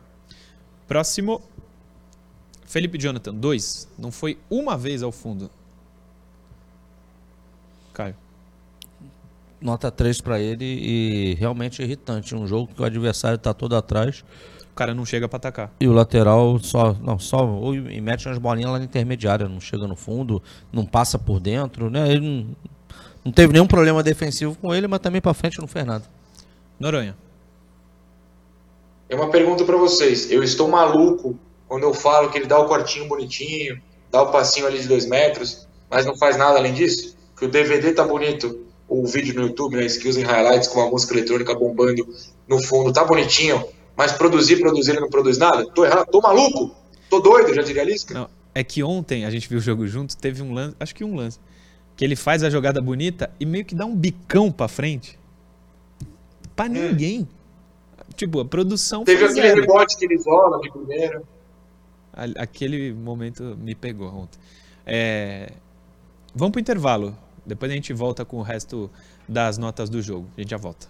[0.89, 1.43] Próximo.
[2.65, 3.89] Felipe Jonathan, 2.
[3.99, 5.51] Não foi uma vez ao fundo.
[7.93, 8.17] Caio.
[9.61, 12.35] Nota 3 para ele e realmente irritante.
[12.35, 14.25] Um jogo que o adversário tá todo atrás.
[14.73, 15.71] O cara não chega para atacar.
[15.79, 16.97] E o lateral só.
[17.03, 17.47] Não, só.
[17.47, 19.47] Ou e mete umas bolinhas lá na intermediária.
[19.47, 20.43] Não chega no fundo,
[20.73, 22.11] não passa por dentro, né?
[22.11, 22.57] Ele não,
[23.25, 26.05] não teve nenhum problema defensivo com ele, mas também para frente não fez nada.
[26.81, 27.15] Noronha.
[29.11, 30.31] É uma pergunta para vocês.
[30.31, 34.67] Eu estou maluco quando eu falo que ele dá o cortinho bonitinho, dá o passinho
[34.67, 37.15] ali de dois metros, mas não faz nada além disso?
[37.37, 40.91] Que o DVD tá bonito, o vídeo no YouTube, né, Skills and Highlights com a
[40.91, 42.07] música eletrônica bombando
[42.49, 43.65] no fundo, tá bonitinho,
[43.97, 45.67] mas produzir, produzir, ele não produz nada?
[45.71, 46.09] Tô errado?
[46.11, 46.75] Tô maluco?
[47.11, 48.15] Tô doido, já diria Lisca?
[48.15, 51.05] Não, é que ontem a gente viu o jogo junto, teve um lance, acho que
[51.05, 51.39] um lance,
[51.97, 55.19] que ele faz a jogada bonita e meio que dá um bicão pra frente.
[56.57, 57.29] Pra ninguém.
[58.15, 59.61] Tipo, a produção Teve aquele zero.
[59.63, 61.23] rebote que ele isola de primeira.
[62.37, 64.39] Aquele momento me pegou ontem.
[64.85, 65.53] É,
[66.35, 67.17] Vamos pro intervalo.
[67.45, 68.91] Depois a gente volta com o resto
[69.29, 70.27] das notas do jogo.
[70.37, 70.87] A gente já volta.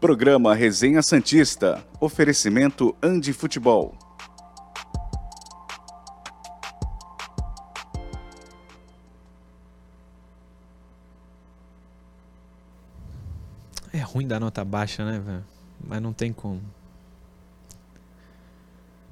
[0.00, 1.84] Programa Resenha Santista.
[2.00, 3.94] Oferecimento Andi Futebol.
[13.92, 15.44] É ruim dar nota baixa, né, velho?
[15.84, 16.60] Mas não tem como.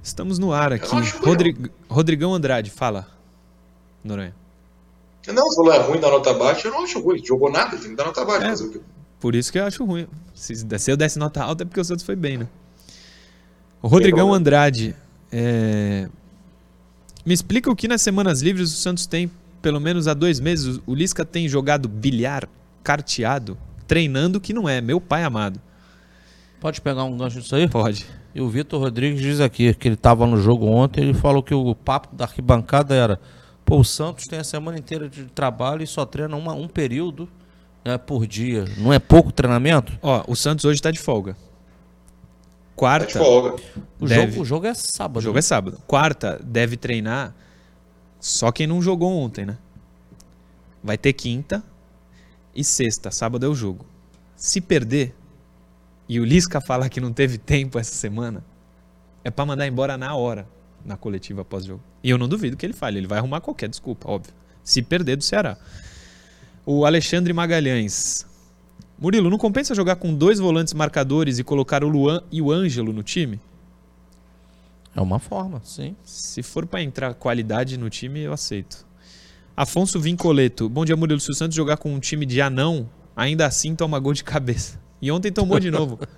[0.02, 0.86] Estamos no ar aqui.
[1.24, 3.06] Rodrig- Rodrigão Andrade, fala.
[4.04, 4.34] Noronha.
[5.26, 7.22] Não, você falou é ruim da nota baixa, eu não acho ruim.
[7.24, 8.46] Jogou nada, tem que dar nota baixa.
[8.46, 8.50] É.
[8.50, 8.80] fazer o quê?
[9.20, 10.06] Por isso que eu acho ruim.
[10.34, 12.48] Se, se eu desse nota alta é porque o Santos foi bem, né?
[13.82, 14.94] O Rodrigão Andrade.
[15.30, 16.08] é,
[17.24, 20.80] Me explica o que nas semanas livres o Santos tem, pelo menos há dois meses,
[20.86, 22.48] o Lisca tem jogado bilhar,
[22.82, 25.60] carteado, treinando que não é, meu pai amado.
[26.60, 27.68] Pode pegar um gancho disso aí?
[27.68, 28.06] Pode.
[28.34, 31.54] E o Vitor Rodrigues diz aqui que ele estava no jogo ontem, ele falou que
[31.54, 33.20] o papo da arquibancada era:
[33.64, 37.28] pô, o Santos tem a semana inteira de trabalho e só treina uma, um período
[37.88, 38.64] né, por dia.
[38.76, 39.98] Não é pouco treinamento?
[40.02, 41.36] Ó, o Santos hoje tá de folga.
[42.76, 43.06] Quarta.
[43.06, 43.62] Tá de folga.
[43.98, 45.18] O, deve- jogo, o jogo é sábado.
[45.18, 45.38] O jogo né?
[45.38, 45.82] é sábado.
[45.86, 47.34] Quarta deve treinar
[48.20, 49.56] só quem não jogou ontem, né?
[50.82, 51.62] Vai ter quinta
[52.54, 53.10] e sexta.
[53.10, 53.86] Sábado é o jogo.
[54.36, 55.14] Se perder
[56.08, 58.44] e o Lisca falar que não teve tempo essa semana,
[59.24, 60.46] é pra mandar embora na hora
[60.84, 61.82] na coletiva pós-jogo.
[62.02, 62.98] E eu não duvido que ele fale.
[62.98, 64.32] Ele vai arrumar qualquer desculpa, óbvio.
[64.62, 65.56] Se perder do Ceará.
[66.70, 68.26] O Alexandre Magalhães.
[68.98, 72.92] Murilo, não compensa jogar com dois volantes marcadores e colocar o Luan e o Ângelo
[72.92, 73.40] no time?
[74.94, 75.96] É uma forma, sim.
[76.04, 78.86] Se for pra entrar qualidade no time, eu aceito.
[79.56, 80.68] Afonso Vincoleto.
[80.68, 81.18] Bom dia, Murilo.
[81.20, 84.78] Se o Santos jogar com um time de anão, ainda assim toma gol de cabeça.
[85.00, 85.98] E ontem tomou de novo.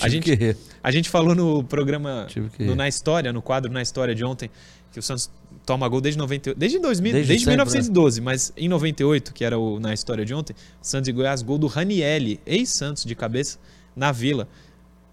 [0.00, 2.74] a, gente, que a gente falou no programa, que no.
[2.74, 4.50] Na História, no quadro Na História de ontem,
[4.92, 5.30] que o Santos
[5.64, 7.64] toma gol desde 98, desde 2000, Desde desde, sempre, né?
[7.64, 11.58] 1912, mas em 98, que era o Na História de ontem, Santos e Goiás, gol
[11.58, 13.58] do Ranielli, ex-Santos de cabeça,
[13.94, 14.48] na Vila.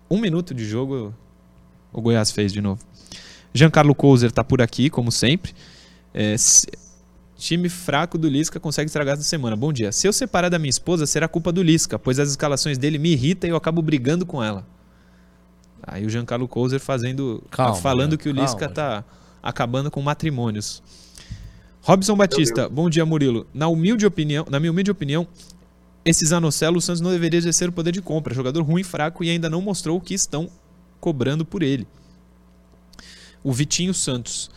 [0.10, 1.14] Um minuto de jogo,
[1.91, 2.82] o Goiás fez de novo.
[3.53, 5.53] Giancarlo Couser tá por aqui, como sempre.
[6.14, 6.36] É,
[7.38, 9.56] time fraco do Lisca consegue estragar essa semana.
[9.56, 9.92] Bom dia.
[9.92, 13.12] Se eu separar da minha esposa, será culpa do Lisca, pois as escalações dele me
[13.12, 14.66] irritam e eu acabo brigando com ela.
[15.84, 18.18] Aí o Giancarlo Couser fazendo, Calma, falando né?
[18.18, 19.04] que o Calma, Lisca tá
[19.42, 20.82] acabando com matrimônios.
[21.82, 23.48] Robson Batista, bom dia Murilo.
[23.54, 25.26] Na humilde opinião, na minha humilde opinião,
[26.04, 28.34] esse Zanocelo o Santos não deveria exercer o poder de compra.
[28.34, 30.50] Jogador ruim, fraco e ainda não mostrou o que estão
[31.00, 31.88] cobrando por ele.
[33.44, 34.50] O Vitinho Santos.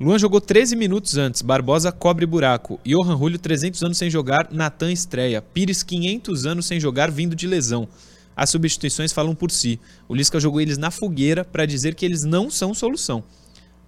[0.00, 2.78] Luan jogou 13 minutos antes, Barbosa cobre buraco.
[2.86, 5.42] Johan Julio 300 anos sem jogar, Natan estreia.
[5.42, 7.88] Pires 500 anos sem jogar, vindo de lesão.
[8.36, 9.80] As substituições falam por si.
[10.08, 13.24] O Lisca jogou eles na fogueira para dizer que eles não são solução.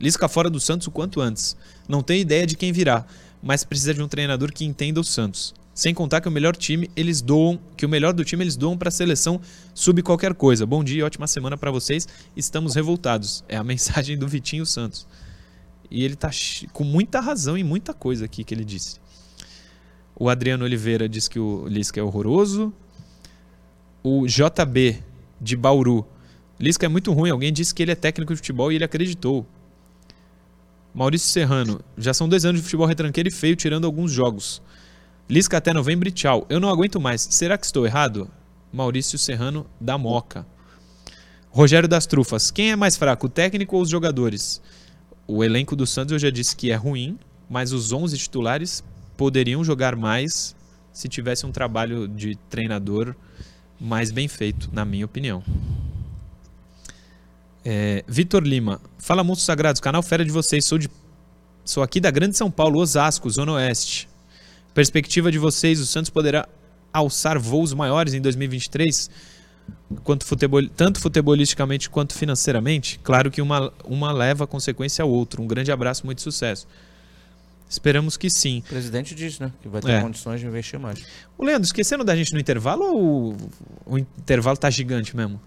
[0.00, 1.56] Lisca fora do Santos o quanto antes.
[1.88, 3.06] Não tem ideia de quem virá,
[3.40, 5.54] mas precisa de um treinador que entenda o Santos.
[5.72, 8.76] Sem contar que o melhor time eles doam, que o melhor do time eles doam
[8.76, 9.40] para a seleção
[9.72, 10.66] sub qualquer coisa.
[10.66, 12.08] Bom dia ótima semana para vocês.
[12.36, 13.44] Estamos revoltados.
[13.48, 15.06] É a mensagem do Vitinho Santos.
[15.90, 18.98] E ele tá chi- com muita razão em muita coisa aqui que ele disse.
[20.14, 22.72] O Adriano Oliveira diz que o Lisca é horroroso.
[24.02, 25.02] O JB
[25.40, 26.06] de Bauru.
[26.58, 27.30] Lisca é muito ruim.
[27.30, 29.46] Alguém disse que ele é técnico de futebol e ele acreditou.
[30.94, 31.80] Maurício Serrano.
[31.96, 34.60] Já são dois anos de futebol retranqueiro e feio, tirando alguns jogos.
[35.28, 36.44] Lisca até novembro e tchau.
[36.48, 37.22] Eu não aguento mais.
[37.30, 38.30] Será que estou errado?
[38.72, 40.46] Maurício Serrano da Moca.
[41.50, 42.50] Rogério das Trufas.
[42.50, 44.60] Quem é mais fraco, o técnico ou os jogadores?
[45.32, 47.16] O elenco do Santos eu já disse que é ruim,
[47.48, 48.82] mas os 11 titulares
[49.16, 50.56] poderiam jogar mais
[50.92, 53.14] se tivesse um trabalho de treinador
[53.80, 55.40] mais bem feito, na minha opinião.
[57.64, 58.80] É, Vitor Lima.
[58.98, 59.80] Fala, Monstros Sagrados.
[59.80, 60.64] Canal fera de vocês.
[60.64, 60.90] Sou de
[61.64, 64.08] Sou aqui da Grande São Paulo, Osasco, Zona Oeste.
[64.74, 66.48] Perspectiva de vocês, o Santos poderá
[66.92, 69.08] alçar voos maiores em 2023?
[70.04, 72.98] Quanto futebol, tanto futebolisticamente quanto financeiramente?
[73.02, 75.42] Claro que uma, uma leva a consequência ao outro.
[75.42, 76.66] Um grande abraço, muito sucesso.
[77.68, 78.58] Esperamos que sim.
[78.58, 79.52] O presidente disse, né?
[79.62, 80.00] Que vai ter É.
[80.00, 81.04] condições de investir mais.
[81.38, 83.36] O Leandro, esquecendo da gente no intervalo ou o,
[83.86, 85.40] o intervalo tá gigante mesmo?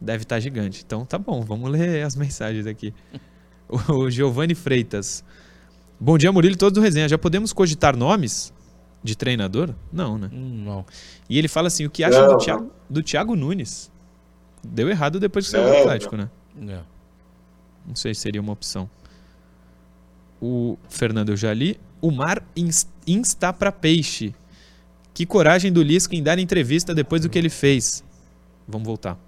[0.00, 0.82] Deve estar gigante.
[0.86, 2.94] Então tá bom, vamos ler as mensagens aqui.
[3.68, 5.24] O, o Giovanni Freitas.
[5.98, 7.08] Bom dia, Murilo todos do resenha.
[7.08, 8.52] Já podemos cogitar nomes
[9.02, 9.74] de treinador?
[9.92, 10.30] Não, né?
[10.32, 10.84] Hum, não.
[11.28, 12.38] E ele fala assim: o que acha Não, do, não.
[12.38, 13.90] Thiago, do Thiago Nunes?
[14.62, 16.28] Deu errado depois que saiu do Não, Atlético, né?
[16.68, 16.80] É.
[17.86, 18.88] Não sei se seria uma opção.
[20.40, 21.78] O Fernando eu já li.
[22.00, 24.34] O mar ins- insta pra peixe.
[25.12, 28.02] Que coragem do Lisca em dar entrevista depois do que ele fez.
[28.66, 29.18] Vamos voltar.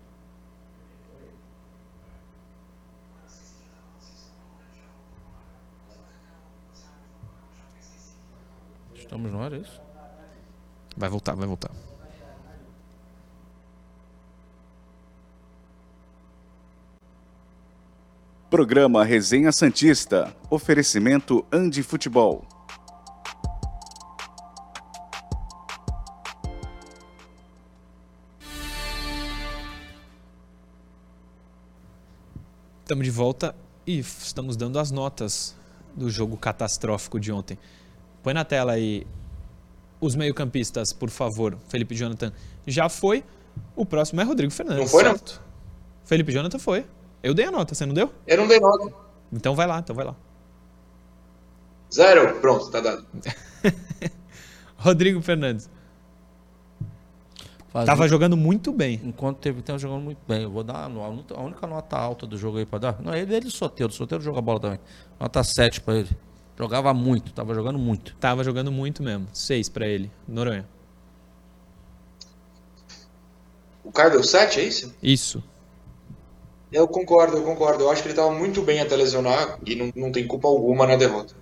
[9.12, 9.78] Estamos no ar, é isso?
[10.96, 11.70] Vai voltar, vai voltar.
[18.48, 20.34] Programa Resenha Santista.
[20.48, 22.46] Oferecimento Andi Futebol.
[32.80, 33.54] Estamos de volta
[33.86, 35.54] e estamos dando as notas
[35.94, 37.58] do jogo catastrófico de ontem.
[38.22, 39.06] Põe na tela aí
[40.00, 41.56] os meio-campistas, por favor.
[41.68, 42.32] Felipe Jonathan
[42.66, 43.24] já foi.
[43.76, 44.80] O próximo é Rodrigo Fernandes.
[44.80, 45.10] Não foi, não?
[45.12, 45.40] certo?
[46.04, 46.84] Felipe Jonathan foi.
[47.22, 48.12] Eu dei a nota, você não deu?
[48.26, 48.92] Eu não dei nota.
[49.32, 50.16] Então vai lá, então vai lá.
[51.92, 52.40] Zero.
[52.40, 53.06] Pronto, tá dado.
[54.76, 55.70] Rodrigo Fernandes.
[57.68, 59.00] Faz Tava jogando muito bem.
[59.02, 60.42] Enquanto teve tempo jogando muito bem.
[60.42, 63.00] Eu vou dar a única nota alta do jogo aí pra dar.
[63.00, 63.92] Não, ele ele Soteiro.
[63.92, 64.80] Soteiro joga bola também.
[65.18, 66.10] Nota 7 pra ele.
[66.58, 68.14] Jogava muito, tava jogando muito.
[68.16, 69.26] Tava jogando muito mesmo.
[69.32, 70.10] Seis pra ele.
[70.28, 70.66] Noronha.
[73.84, 74.94] O Caio deu 7, é isso?
[75.02, 75.42] Isso.
[76.70, 77.84] Eu concordo, eu concordo.
[77.84, 80.86] Eu acho que ele tava muito bem até lesionar e não, não tem culpa alguma
[80.86, 81.34] na derrota.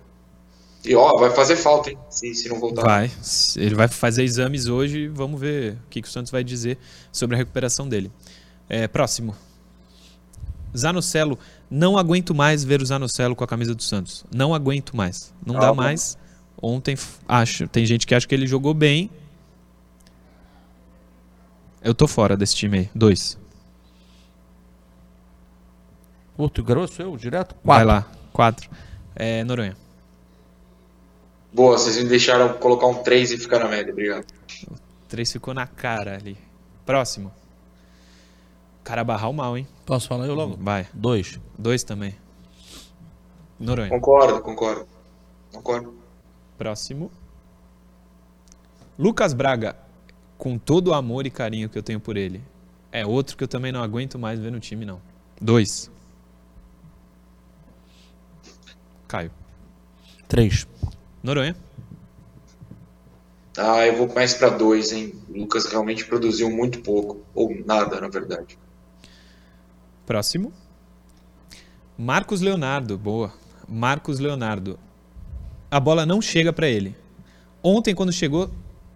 [0.83, 1.97] E ó, vai fazer falta, hein?
[2.09, 2.81] Se, se não voltar.
[2.81, 3.11] Vai.
[3.55, 6.77] Ele vai fazer exames hoje e vamos ver o que, que o Santos vai dizer
[7.11, 8.11] sobre a recuperação dele.
[8.67, 9.35] É, próximo.
[10.75, 11.37] Zanocelo.
[11.71, 14.25] Não aguento mais ver o Zanocelo com a camisa do Santos.
[14.29, 15.33] Não aguento mais.
[15.45, 15.83] Não dá Calma.
[15.83, 16.17] mais.
[16.61, 17.65] Ontem, acho.
[17.69, 19.09] Tem gente que acha que ele jogou bem.
[21.81, 22.89] Eu tô fora desse time aí.
[22.93, 23.37] Dois.
[26.35, 27.55] Curto e grosso, eu, direto?
[27.63, 27.87] Vai Quatro.
[27.87, 28.17] lá.
[28.33, 28.69] Quatro.
[29.15, 29.77] É, Noronha.
[31.53, 34.25] Boa, vocês me deixaram colocar um 3 e ficar na média, obrigado.
[35.07, 36.37] Três ficou na cara ali.
[36.85, 37.31] Próximo.
[38.83, 39.67] Carabarral mal, hein?
[39.85, 40.57] Posso falar eu logo?
[40.57, 40.87] Vai.
[40.93, 41.39] Dois.
[41.57, 42.15] Dois também.
[43.59, 43.89] Noronha.
[43.89, 44.87] Concordo, concordo.
[45.53, 45.93] Concordo.
[46.57, 47.11] Próximo.
[48.97, 49.75] Lucas Braga.
[50.37, 52.41] Com todo o amor e carinho que eu tenho por ele.
[52.91, 54.99] É outro que eu também não aguento mais ver no time, não.
[55.39, 55.91] Dois.
[59.07, 59.31] Caio.
[60.27, 60.67] Três.
[61.21, 61.55] Noronha.
[63.57, 65.13] Ah, eu vou mais pra 2, hein?
[65.29, 67.21] O Lucas realmente produziu muito pouco.
[67.35, 68.57] Ou nada, na verdade.
[70.05, 70.51] Próximo.
[71.97, 72.97] Marcos Leonardo.
[72.97, 73.33] Boa.
[73.67, 74.79] Marcos Leonardo.
[75.69, 76.95] A bola não chega pra ele.
[77.63, 78.49] Ontem, quando chegou,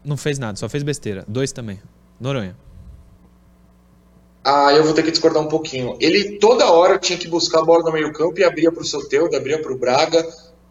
[0.04, 1.24] não fez nada, só fez besteira.
[1.28, 1.80] Dois também.
[2.20, 2.56] Noronha.
[4.44, 5.98] Ah, eu vou ter que discordar um pouquinho.
[6.00, 9.60] Ele toda hora tinha que buscar a bola no meio-campo e abria pro Soteldo, abria
[9.60, 10.24] pro Braga,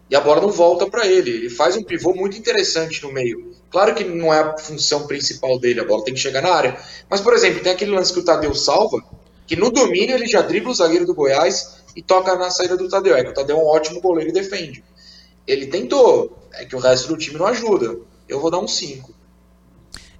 [0.09, 1.31] e a bola não volta pra ele.
[1.31, 3.51] Ele faz um pivô muito interessante no meio.
[3.69, 6.77] Claro que não é a função principal dele, a bola tem que chegar na área.
[7.09, 9.03] Mas, por exemplo, tem aquele lance que o Tadeu salva,
[9.47, 12.87] que no domínio ele já dribla o zagueiro do Goiás e toca na saída do
[12.89, 13.15] Tadeu.
[13.15, 14.83] É que o Tadeu é um ótimo goleiro e defende.
[15.47, 17.97] Ele tentou, é que o resto do time não ajuda.
[18.27, 19.13] Eu vou dar um 5.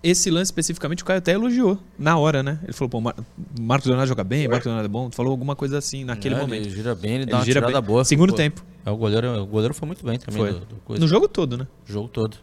[0.03, 2.59] Esse lance especificamente o Caio até elogiou na hora, né?
[2.63, 3.15] Ele falou, pô, Mar
[3.59, 5.09] Marcos Leonardo joga bem, Marcos Leonardo é bom.
[5.09, 6.61] Falou alguma coisa assim naquele É, momento.
[6.67, 7.89] Ele gira bem, ele, Ele dá uma gira tirada bem.
[7.89, 8.05] boa.
[8.05, 8.63] Segundo Pô, tempo.
[8.85, 10.39] É, o, goleiro, o goleiro foi muito bem também.
[10.43, 10.53] Foi.
[10.53, 11.01] do- do coisa.
[11.01, 11.65] No jogo todo, né?
[11.89, 12.37] O jogo todo.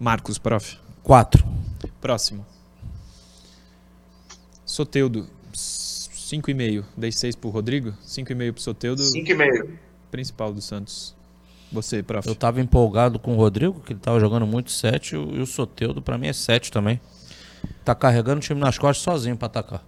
[0.00, 0.76] Marcos, prof.
[1.04, 1.44] Quatro.
[2.00, 2.44] Próximo.
[4.64, 5.26] Soteudo,
[6.36, 6.84] 5,5.
[6.96, 9.02] Dei 6 pro Rodrigo, 5,5 pro Soteudo.
[9.02, 9.68] 5,5.
[10.10, 11.14] Principal do Santos.
[11.70, 12.26] Você, prof.
[12.28, 15.40] Eu tava empolgado com o Rodrigo, que ele tava jogando muito 7, e o e
[15.40, 17.00] o Soteudo pra mim é 7 também.
[17.84, 19.82] Tá carregando o time nas costas sozinho pra atacar.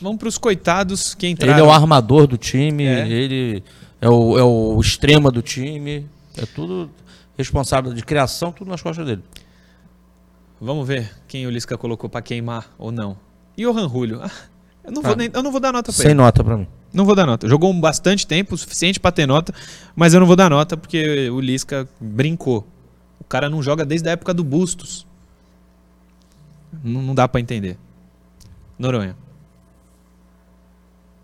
[0.00, 1.52] Vamos pros coitados que entraram.
[1.54, 3.08] Ele é o armador do time, É.
[3.08, 3.62] ele
[4.00, 6.06] é o, é o extrema do time.
[6.36, 6.90] É tudo
[7.36, 9.22] responsável de criação, tudo nas costas dele.
[10.60, 13.16] Vamos ver quem o Lisca colocou pra queimar ou não.
[13.56, 14.20] Johan Julio.
[14.22, 14.30] Ah,
[14.84, 15.16] eu, não vou Ah.
[15.16, 16.14] nem- eu não vou dar nota pra Sem ele.
[16.14, 16.68] nota pra mim.
[16.92, 17.48] Não vou dar nota.
[17.48, 19.52] Jogou bastante tempo, o suficiente para ter nota,
[19.96, 22.66] mas eu não vou dar nota porque o Lisca brincou.
[23.18, 25.06] O cara não joga desde a época do Bustos.
[26.84, 27.76] Não, não dá para entender.
[28.78, 29.16] Noronha.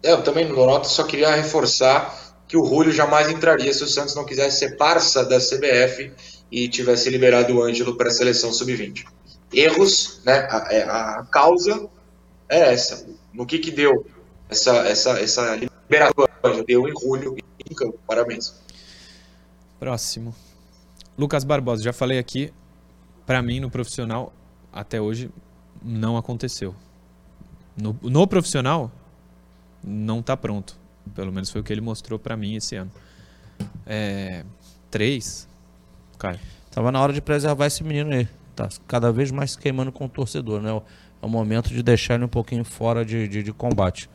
[0.03, 3.85] É, eu também não dou nota, só queria reforçar que o Julio jamais entraria se
[3.85, 6.13] o Santos não quisesse ser parça da CBF
[6.51, 9.05] e tivesse liberado o Ângelo para a seleção sub-20.
[9.53, 10.49] Erros, né?
[10.51, 11.89] A, é, a, causa
[12.49, 13.07] é essa.
[13.33, 14.07] No que que deu
[14.49, 16.27] essa, essa, essa liberação?
[16.67, 17.99] Deu em Julio em campo.
[18.07, 18.55] Parabéns.
[19.79, 20.35] Próximo.
[21.17, 22.53] Lucas Barbosa, já falei aqui,
[23.27, 24.33] para mim no profissional
[24.73, 25.31] até hoje
[25.83, 26.75] não aconteceu.
[27.77, 28.91] No, no profissional
[29.83, 30.79] não tá pronto.
[31.15, 32.91] Pelo menos foi o que ele mostrou para mim esse ano.
[33.87, 34.45] É,
[34.91, 35.49] três,
[36.19, 36.39] Caio.
[36.71, 38.29] Tava na hora de preservar esse menino aí.
[38.55, 40.71] Tá cada vez mais se queimando com o torcedor, né?
[41.23, 44.09] É o momento de deixar ele um pouquinho fora de, de, de combate.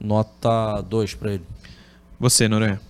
[0.00, 1.44] Nota 2 para ele.
[2.18, 2.80] Você, Noronha.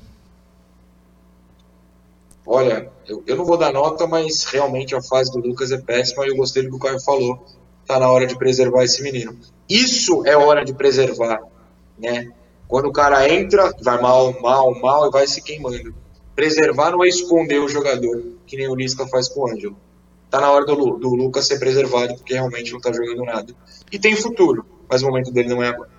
[2.46, 6.24] Olha, eu, eu não vou dar nota, mas realmente a fase do Lucas é péssima
[6.24, 7.44] e eu gostei do que o Caio falou.
[7.86, 9.36] Tá na hora de preservar esse menino.
[9.68, 11.40] Isso é hora de preservar,
[11.98, 12.30] né?
[12.66, 15.94] Quando o cara entra, vai mal, mal, mal e vai se queimando.
[16.34, 19.76] Preservar não é esconder o jogador, que nem o Lisca faz com o Ângelo.
[20.31, 23.55] Tá na hora do, do Lucas ser preservado, porque realmente não tá jogando nada.
[23.91, 25.91] E tem futuro, mas o momento dele não é agora.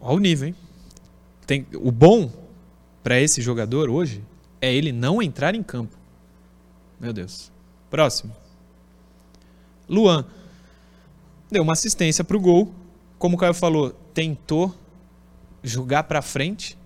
[0.00, 0.54] Olha o nível, hein?
[1.46, 2.30] Tem, o bom
[3.02, 4.22] para esse jogador hoje
[4.60, 5.96] é ele não entrar em campo.
[6.98, 7.50] Meu Deus.
[7.88, 8.34] Próximo.
[9.88, 10.24] Luan.
[11.50, 12.72] Deu uma assistência para o gol.
[13.18, 14.74] Como o Caio falou, tentou
[15.62, 16.78] jogar para frente.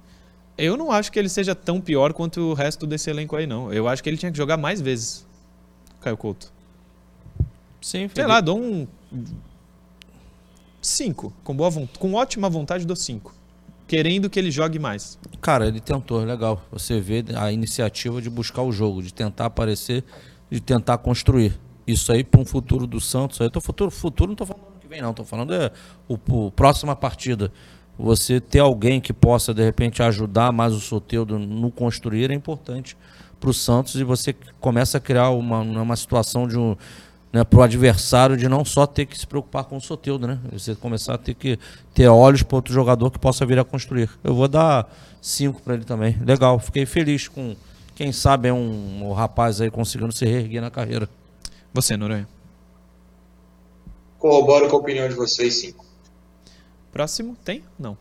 [0.56, 3.72] Eu não acho que ele seja tão pior quanto o resto desse elenco aí, não.
[3.72, 5.23] Eu acho que ele tinha que jogar mais vezes.
[6.04, 6.52] Caio Couto.
[7.80, 8.86] Sim, Sei lá, dou um.
[10.80, 11.32] 5.
[11.42, 13.34] Com, boa, com ótima vontade, dou 5
[13.86, 15.18] querendo que ele jogue mais.
[15.40, 16.62] Cara, ele tentou, é legal.
[16.72, 20.04] Você vê a iniciativa de buscar o jogo, de tentar aparecer,
[20.50, 21.58] de tentar construir.
[21.86, 23.40] Isso aí para um futuro do Santos.
[23.40, 25.70] Aí tô futuro, futuro não tô falando que vem não, tô falando é
[26.08, 27.52] o, o próxima partida.
[27.98, 32.96] Você ter alguém que possa de repente ajudar mais o Soteudo no construir é importante
[33.44, 36.74] para o Santos e você começa a criar uma, uma situação de um
[37.30, 40.38] né, para o adversário de não só ter que se preocupar com o Soteudo, né?
[40.52, 41.58] Você começar a ter que
[41.92, 44.08] ter olhos para outro jogador que possa vir a construir.
[44.22, 44.90] Eu vou dar
[45.20, 46.16] cinco para ele também.
[46.24, 47.54] Legal, fiquei feliz com
[47.94, 51.08] quem sabe é um, um rapaz aí conseguindo se reerguer na carreira.
[51.74, 52.26] Você, Noronha.
[54.18, 55.84] Corroboro com a opinião de vocês, cinco.
[56.92, 57.62] Próximo, tem?
[57.78, 57.98] Não.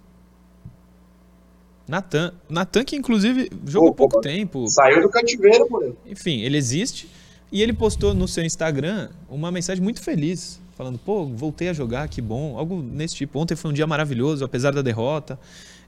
[1.87, 2.33] Natan.
[2.49, 4.65] Natan que inclusive jogou pouco tempo.
[4.69, 7.09] Saiu do cativeiro, por Enfim, ele existe
[7.51, 12.07] e ele postou no seu Instagram uma mensagem muito feliz, falando: pô, voltei a jogar,
[12.07, 12.57] que bom.
[12.57, 13.39] Algo nesse tipo.
[13.39, 15.39] Ontem foi um dia maravilhoso, apesar da derrota.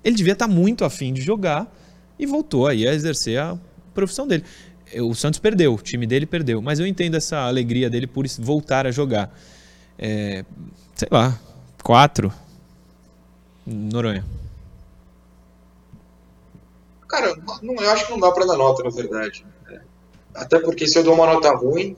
[0.04, 1.74] Ele devia estar muito afim de jogar
[2.20, 3.58] e voltou aí a exercer a
[3.94, 4.44] profissão dele.
[5.02, 8.86] O Santos perdeu, o time dele perdeu, mas eu entendo essa alegria dele por voltar
[8.86, 9.36] a jogar.
[9.98, 10.46] É,
[10.94, 11.40] sei lá,
[11.82, 12.32] quatro.
[13.66, 14.24] Noronha.
[17.16, 19.46] Cara, não, eu acho que não dá para dar nota, na verdade.
[20.34, 21.96] Até porque se eu dou uma nota ruim,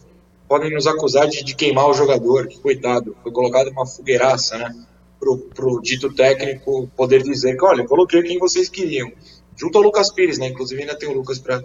[0.47, 4.75] podem nos acusar de, de queimar o jogador, que coitado, foi colocado uma fogueiraça, né?
[5.19, 9.11] Pro, pro dito técnico poder dizer que, olha, coloquei quem vocês queriam.
[9.55, 10.49] Junto ao Lucas Pires, né?
[10.49, 11.63] Inclusive ainda tem o Lucas pra,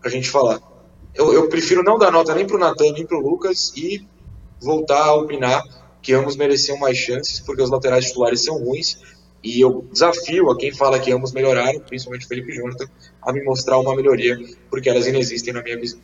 [0.00, 0.60] pra gente falar.
[1.12, 4.06] Eu, eu prefiro não dar nota nem pro Natan, nem pro Lucas e
[4.62, 5.64] voltar a opinar
[6.00, 8.96] que ambos mereciam mais chances, porque os laterais titulares são ruins.
[9.44, 12.86] E eu desafio a quem fala que ambos melhoraram, principalmente o Felipe Jonathan,
[13.20, 14.38] a me mostrar uma melhoria,
[14.70, 16.00] porque elas inexistem na minha visão.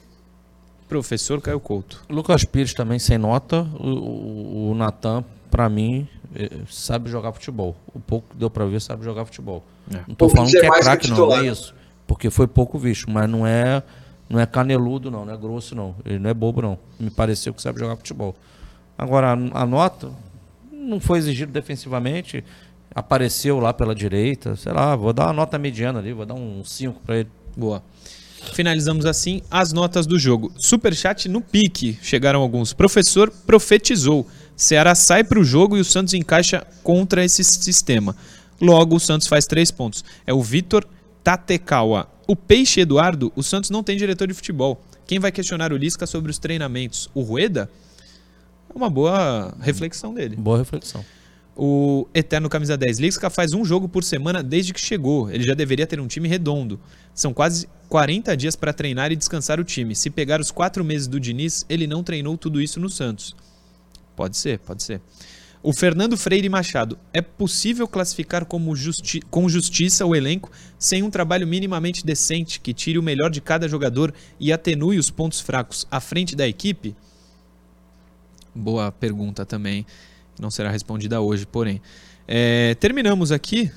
[0.87, 2.05] Professor Caio Couto.
[2.11, 3.63] Lucas Pires também sem nota.
[3.79, 7.75] O, o, Natan, para mim, eh, sabe jogar futebol.
[7.95, 9.65] O pouco que deu para ver sabe jogar futebol.
[9.91, 10.01] É.
[10.07, 11.75] Não tô falando que é craque, não, não é isso.
[12.07, 13.83] Porque foi pouco visto, mas não é,
[14.29, 15.95] não é caneludo, não, não é grosso, não.
[16.05, 16.79] Ele não é bobo, não.
[16.99, 18.37] Me pareceu que sabe jogar futebol.
[18.99, 20.11] Agora, a nota
[20.71, 22.45] não foi exigido defensivamente
[22.95, 26.65] apareceu lá pela direita, sei lá, vou dar uma nota mediana ali, vou dar um
[26.65, 27.29] 5 para ele.
[27.57, 27.83] Boa.
[28.53, 30.53] Finalizamos assim as notas do jogo.
[30.59, 32.73] Superchat no pique, chegaram alguns.
[32.73, 34.27] Professor profetizou.
[34.57, 38.17] Ceará sai para o jogo e o Santos encaixa contra esse sistema.
[38.61, 40.05] Logo, o Santos faz três pontos.
[40.27, 40.87] É o Vitor
[41.23, 42.09] Tatekawa.
[42.27, 44.83] O Peixe Eduardo, o Santos não tem diretor de futebol.
[45.07, 47.11] Quem vai questionar o Lisca sobre os treinamentos?
[47.15, 47.71] O Rueda?
[48.73, 50.37] É uma boa reflexão dele.
[50.37, 51.05] Boa reflexão.
[51.63, 55.31] O Eterno Camisa 10 Lisca faz um jogo por semana desde que chegou.
[55.31, 56.81] Ele já deveria ter um time redondo.
[57.13, 59.95] São quase 40 dias para treinar e descansar o time.
[59.95, 63.37] Se pegar os quatro meses do Diniz, ele não treinou tudo isso no Santos.
[64.17, 65.03] Pode ser, pode ser.
[65.63, 66.99] O Fernando Freire Machado.
[67.13, 72.73] É possível classificar como justi com justiça o elenco sem um trabalho minimamente decente que
[72.73, 76.97] tire o melhor de cada jogador e atenue os pontos fracos à frente da equipe?
[78.55, 79.85] Boa pergunta também.
[80.41, 81.81] Não será respondida hoje, porém.
[82.27, 83.71] É, terminamos aqui.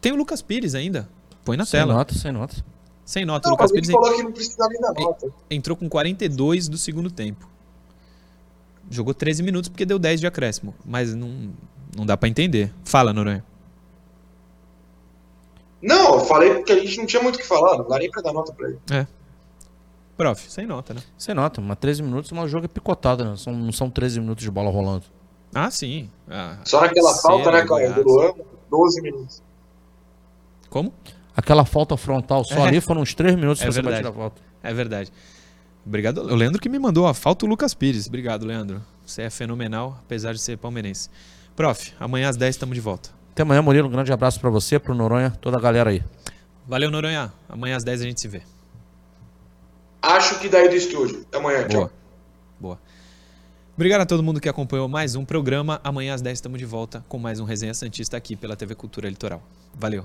[0.00, 1.08] Tem o Lucas Pires ainda.
[1.44, 1.94] Põe na Sem tela.
[1.94, 2.64] nota, sem nota.
[3.04, 3.48] Sem nota.
[3.48, 5.28] o Não, Lucas Pires falou que não precisava nem da nota.
[5.50, 7.48] entrou com 42 do segundo tempo.
[8.90, 10.74] Jogou 13 minutos porque deu 10 de acréscimo.
[10.84, 11.50] Mas não,
[11.96, 12.72] não dá pra entender.
[12.84, 13.44] Fala, Noronha.
[15.82, 18.10] Não, eu falei que a gente não tinha muito o que falar, não dá nem
[18.10, 18.78] pra dar nota pra ele.
[18.90, 19.06] É.
[20.16, 21.00] Prof, sem nota, né?
[21.18, 23.36] Sem nota, mas 13 minutos, mas o jogo é picotado, né?
[23.36, 25.04] São, não são 13 minutos de bola rolando.
[25.54, 26.08] Ah, sim.
[26.28, 28.02] Ah, Só naquela falta, né, cara, do.
[28.02, 28.32] Luan,
[28.70, 29.42] 12 minutos.
[30.70, 30.92] Como?
[31.36, 32.68] Aquela falta frontal só É.
[32.68, 34.14] ali foram uns 3 minutos É pra você bater verdade.
[34.16, 34.42] a falta.
[34.62, 35.12] É verdade.
[35.84, 36.18] Obrigado.
[36.18, 38.06] O Leandro que me mandou a falta o Lucas Pires.
[38.06, 38.80] Obrigado, Leandro.
[39.04, 41.10] Você é fenomenal, apesar de ser palmeirense.
[41.54, 43.10] Prof, amanhã às 10 estamos de volta.
[43.32, 43.88] Até amanhã, Murilo.
[43.88, 46.02] Um grande abraço pra você, pro Noronha, toda a galera aí.
[46.66, 47.32] Valeu, Noronha.
[47.48, 48.42] Amanhã às 10 a gente se vê.
[50.04, 51.24] Acho que daí do estúdio.
[51.28, 51.80] Até amanhã, tchau.
[51.80, 51.92] Boa.
[52.60, 52.80] Boa.
[53.74, 55.80] Obrigado a todo mundo que acompanhou mais um programa.
[55.82, 59.08] Amanhã às 10 estamos de volta com mais um Resenha Santista aqui pela TV Cultura
[59.08, 59.42] Litoral.
[59.74, 60.04] Valeu.